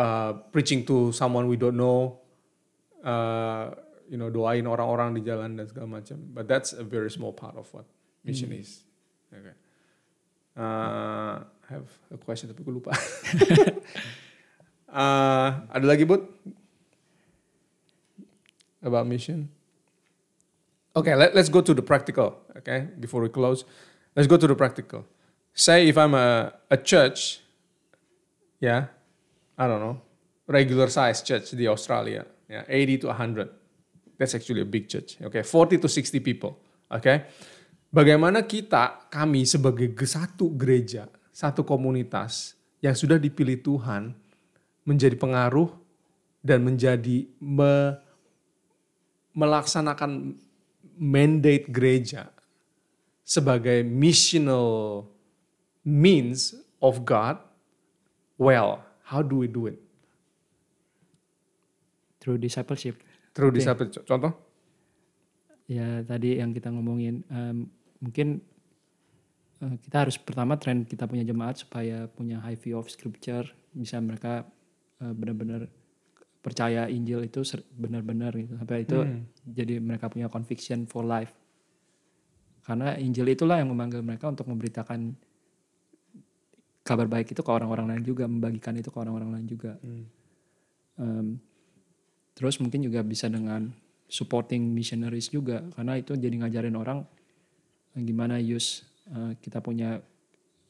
[0.00, 2.16] uh, preaching to someone we don't know,
[3.04, 3.68] uh,
[4.08, 6.16] you know doain orang-orang di jalan dan segala macam.
[6.32, 7.84] But that's a very small part of what
[8.24, 8.80] mission is.
[9.28, 9.67] Okay.
[10.58, 12.90] Uh, I have a question tapi gue lupa.
[14.90, 16.26] uh, ada lagi bud
[18.82, 19.46] about mission?
[20.98, 22.42] Okay, let, let's go to the practical.
[22.58, 23.62] Okay, before we close,
[24.18, 25.06] let's go to the practical.
[25.54, 27.38] Say if I'm a, a church,
[28.58, 28.90] yeah,
[29.54, 30.02] I don't know,
[30.50, 33.48] regular size church di Australia, yeah, 80 to 100.
[34.18, 35.22] That's actually a big church.
[35.22, 36.58] Okay, 40 to 60 people.
[36.90, 37.22] Okay,
[37.90, 44.14] bagaimana kita, kami sebagai satu gereja, satu komunitas yang sudah dipilih Tuhan
[44.86, 45.68] menjadi pengaruh
[46.40, 47.98] dan menjadi me-
[49.34, 50.34] melaksanakan
[50.98, 52.32] mandate gereja
[53.22, 55.04] sebagai missional
[55.84, 57.38] means of God
[58.40, 58.82] well?
[59.08, 59.88] How do we do it?
[62.28, 63.00] through discipleship.
[63.32, 63.64] Through Oke.
[63.64, 64.04] discipleship.
[64.04, 64.36] Contoh?
[65.64, 68.42] Ya tadi yang kita ngomongin em, mungkin
[69.60, 73.44] eh, kita harus pertama tren kita punya jemaat supaya punya high view of scripture
[73.74, 74.46] bisa mereka
[75.02, 75.66] eh, benar-benar
[76.38, 77.42] percaya Injil itu
[77.74, 79.26] benar-benar gitu sampai itu Hmm.
[79.42, 81.34] jadi mereka punya conviction for life
[82.62, 85.18] karena Injil itulah yang memanggil mereka untuk memberitakan
[86.86, 90.04] kabar baik itu ke orang-orang lain juga membagikan itu ke orang-orang lain juga Hmm.
[90.98, 91.26] Em,
[92.34, 93.70] terus mungkin juga bisa dengan
[94.10, 97.02] supporting missionaries juga karena itu jadi ngajarin orang
[98.04, 99.98] gimana use eh, kita punya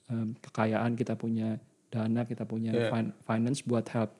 [0.09, 1.59] em, kekayaan kita punya
[1.89, 2.93] dana kita punya Yeah.
[2.93, 4.13] fin- finance buat help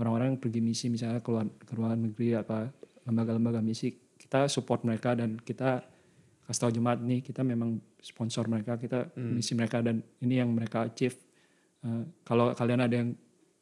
[0.00, 2.68] orang-orang yang pergi misi misalnya ke luar, ke luar negeri apa
[3.08, 3.92] lembaga-lembaga misi.
[4.16, 5.84] Kita support mereka dan kita
[6.48, 10.84] kasih tahu jemaat nih kita memang sponsor mereka kita misi mereka dan ini yang mereka
[10.88, 11.16] achieve.
[11.84, 13.12] Eh, kalau kalian ada yang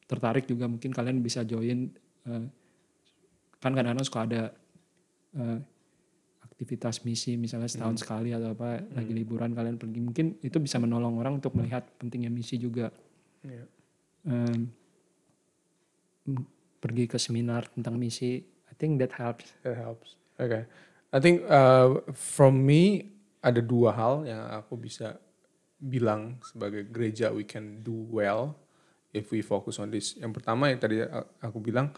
[0.04, 1.90] tertarik juga mungkin kalian bisa join.
[2.26, 2.44] Eh,
[3.58, 4.42] kan kadang-kadang suka ada
[5.34, 5.58] eh,
[6.54, 11.18] aktivitas misi misalnya setahun sekali atau apa lagi liburan kalian pergi mungkin itu bisa menolong
[11.18, 12.94] orang untuk melihat pentingnya misi juga
[13.44, 13.68] Yeah.
[14.24, 14.72] Em,
[16.24, 16.48] m-
[16.80, 20.16] pergi ke seminar tentang misi I think that helps That helps.
[20.40, 20.64] Okay.
[21.12, 25.20] I think uh, from me ada dua hal yang aku bisa
[25.76, 28.56] bilang sebagai gereja we can do well
[29.12, 30.16] if we focus on this.
[30.16, 31.92] Yang pertama yang tadi a- aku bilang,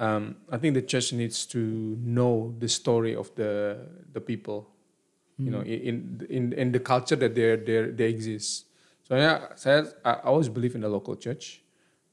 [0.00, 1.60] um, I think the church needs to
[2.00, 4.72] know the story of the the people,
[5.36, 8.66] you know, in in in the culture that they they they exist.
[9.04, 11.60] Soalnya saya I always believe in the local church,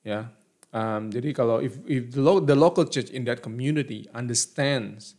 [0.04, 0.36] ya.
[0.76, 5.16] Um, jadi kalau if if the, lo- the local church in that community understands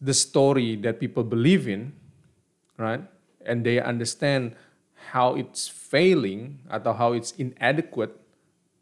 [0.00, 1.92] the story that people believe in,
[2.80, 3.04] right,
[3.44, 4.56] and they understand
[5.12, 8.16] how it's failing atau how it's inadequate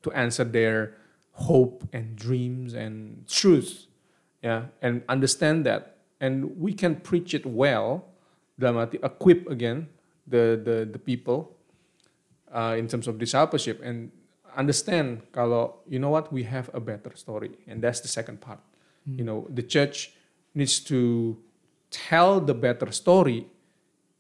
[0.07, 0.95] to answer their
[1.39, 3.86] hope and dreams and truth,
[4.43, 8.05] yeah, and understand that, and we can preach it well,
[8.59, 9.86] dalam arti equip again
[10.26, 11.55] the the the people
[12.51, 14.11] uh, in terms of discipleship and
[14.59, 17.55] understand kalau you know what we have a better story.
[17.70, 18.59] And that's the second part.
[19.07, 20.12] You know the church
[20.53, 21.39] needs to
[21.89, 23.47] tell the better story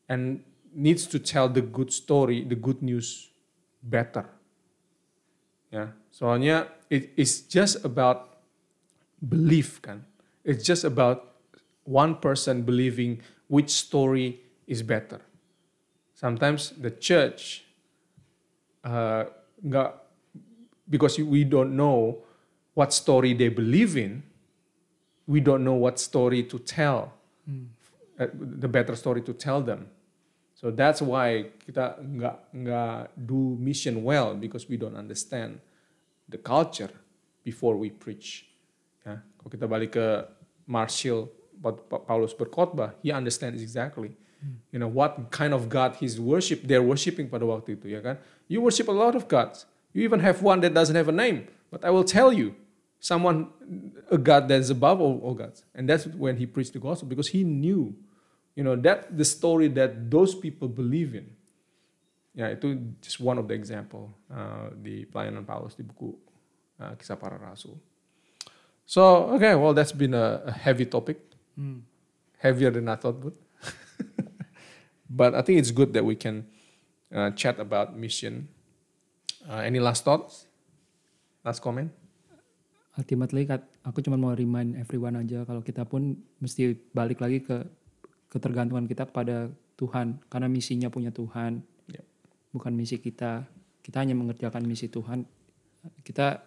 [0.08, 0.40] and
[0.72, 3.34] needs to tell the good story the good news
[3.82, 4.24] better.
[5.68, 8.42] Ya soalnya it is just about
[9.22, 10.02] belief kan?
[10.42, 11.38] It's just about
[11.86, 15.22] one person believing which story is better.
[16.18, 17.62] Sometimes the church
[18.82, 19.30] uh,
[19.62, 19.94] nggak
[20.90, 22.18] because we don't know
[22.74, 24.26] what story they believe in
[25.28, 27.12] we don't know what story to tell
[28.18, 29.86] uh, the better story to tell them.
[30.56, 35.62] So that's why kita nggak nggak do mission well because we don't understand
[36.28, 36.92] the culture
[37.42, 38.46] before we preach.
[39.02, 40.06] Ya kalau kita balik ke
[41.58, 44.14] Pa- Paulus berkhotbah he understands exactly.
[44.38, 44.62] Hmm.
[44.70, 48.20] You know what kind of God he's worship they're worshiping pada waktu itu ya kan?
[48.46, 49.66] You worship a lot of gods.
[49.90, 51.50] You even have one that doesn't have a name.
[51.72, 52.54] But I will tell you
[53.02, 53.50] someone
[54.10, 55.66] a God that's above all, all gods.
[55.74, 57.96] And that's when he preached the gospel because he knew
[58.54, 61.30] you know that the story that those people believe in
[62.38, 66.14] ya itu just one of the example uh, di pelayanan Paulus di buku
[66.78, 67.74] uh, kisah para rasul.
[68.86, 71.18] So okay well that's been a, a heavy topic.
[72.38, 73.34] Heavier than I thought would.
[75.10, 76.46] But I think it's good that we can
[77.10, 78.46] uh, chat about mission.
[79.42, 80.46] Uh, any last thoughts?
[81.42, 81.90] Last comment?
[82.94, 83.48] Ultimately
[83.82, 87.66] aku cuma mau remind everyone aja kalau kita pun mesti balik lagi ke
[88.30, 90.20] ketergantungan kita kepada Tuhan.
[90.30, 91.64] Karena misinya punya Tuhan.
[92.52, 93.44] Bukan misi kita.
[93.82, 95.24] Kita hanya mengerjakan misi Tuhan.
[96.04, 96.40] Kita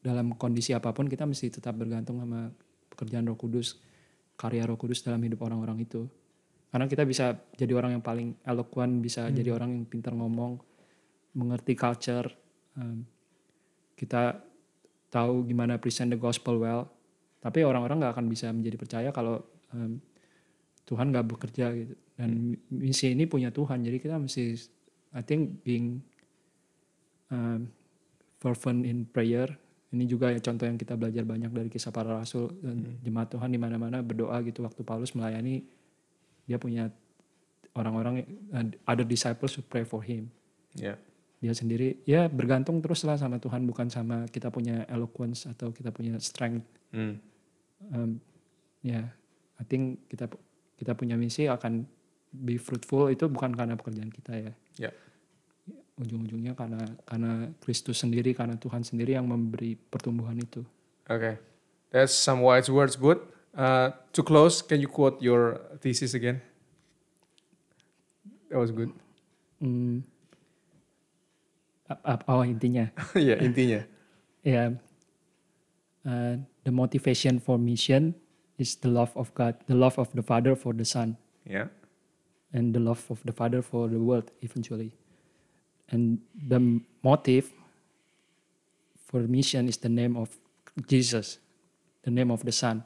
[0.00, 2.48] dalam kondisi apa pun kita mesti tetap bergantung sama
[2.92, 3.82] pekerjaan Roh Kudus
[4.38, 6.06] karya Roh Kudus dalam hidup orang-orang itu.
[6.70, 10.60] Karena kita bisa jadi orang yang paling eloquent bisa jadi orang yang pintar ngomong
[11.36, 12.28] mengerti culture
[12.76, 13.04] um,
[13.96, 14.36] kita
[15.08, 16.84] tahu gimana present the gospel well.
[17.40, 19.40] Tapi orang-orang nggak akan bisa menjadi percaya kalau
[19.72, 19.96] um,
[20.84, 21.94] Tuhan nggak bekerja gitu.
[22.16, 24.44] Dan misi ini punya Tuhan jadi kita mesti
[25.16, 26.04] I think being
[27.32, 27.72] um,
[28.36, 29.48] fervent in prayer
[29.96, 33.48] ini juga ya contoh yang kita belajar banyak dari kisah para rasul dan jemaat Tuhan
[33.48, 35.64] di mana-mana berdoa gitu waktu Paulus melayani
[36.44, 36.92] dia punya
[37.72, 40.28] orang-orang uh, other disciples who pray for him.
[40.76, 41.00] Ya.
[41.40, 46.20] Dia sendiri ya bergantung teruslah sama Tuhan bukan sama kita punya eloquence atau kita punya
[46.20, 46.66] strength.
[46.92, 47.18] Hmm.
[47.92, 48.16] um,
[48.80, 49.04] ya
[49.60, 50.28] I think kita
[50.76, 51.84] kita punya misi akan
[52.32, 54.52] be fruitful itu bukan karena pekerjaan kita ya.
[54.76, 54.90] Ya.
[55.96, 60.60] Ujung-ujungnya karena karena Kristus sendiri karena Tuhan sendiri yang memberi pertumbuhan itu
[61.06, 61.38] Okay,
[61.94, 63.22] that's some wise words, Bud.
[63.54, 66.42] Uh, to close, can you quote your thesis again?
[68.50, 68.90] That was good.
[69.62, 70.02] hmm,
[72.28, 73.80] oh intinya ya intinya.
[74.44, 74.74] ya
[76.04, 76.34] uh,
[76.66, 78.12] the motivation for mission
[78.60, 81.16] is the love of God the love of the Father for the Son
[81.46, 81.70] Ya.
[82.52, 84.92] and the love of the Father for the world eventually.
[85.90, 87.52] And the motive
[89.06, 90.34] for mission is the name of
[90.86, 91.38] Jesus,
[92.02, 92.84] the name of the Son.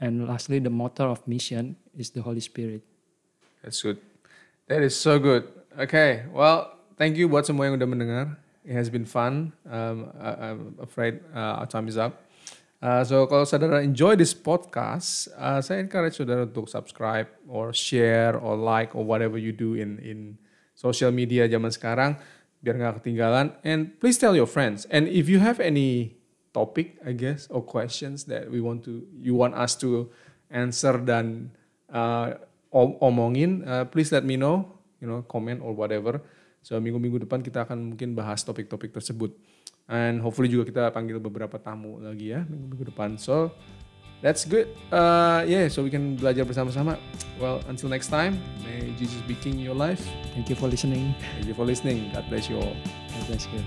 [0.00, 2.82] And lastly, the motor of mission is the Holy Spirit.
[3.62, 3.98] That's good.
[4.68, 5.48] That is so good.
[5.78, 8.24] Okay, well, thank you buat semua yang udah mendengar.
[8.64, 9.52] It has been fun.
[9.64, 12.20] Um, I, I'm afraid uh, our time is up.
[12.80, 18.40] Uh, so kalau saudara enjoy this podcast, uh, saya encourage saudara untuk subscribe or share
[18.40, 20.40] or like or whatever you do in in
[20.80, 22.16] social media zaman sekarang
[22.64, 23.52] biar nggak ketinggalan.
[23.60, 24.88] And please tell your friends.
[24.88, 26.16] And if you have any
[26.56, 30.08] topic, I guess, or questions that we want to you want us to
[30.48, 31.52] answer dan
[31.92, 32.40] uh,
[32.72, 36.24] om- omongin, uh, please let me know, you know, comment or whatever.
[36.64, 39.36] So minggu-minggu depan kita akan mungkin bahas topik-topik tersebut.
[39.90, 43.20] And hopefully juga kita panggil beberapa tamu lagi ya minggu-minggu depan.
[43.20, 43.52] So
[44.22, 44.68] that's good.
[44.92, 46.96] Uh, yeah, so we can belajar bersama-sama.
[47.40, 50.04] Well, until next time, may Jesus be king in your life.
[50.36, 51.16] Thank you for listening.
[51.36, 52.12] Thank you for listening.
[52.12, 52.76] God bless you all.
[53.16, 53.60] God bless you.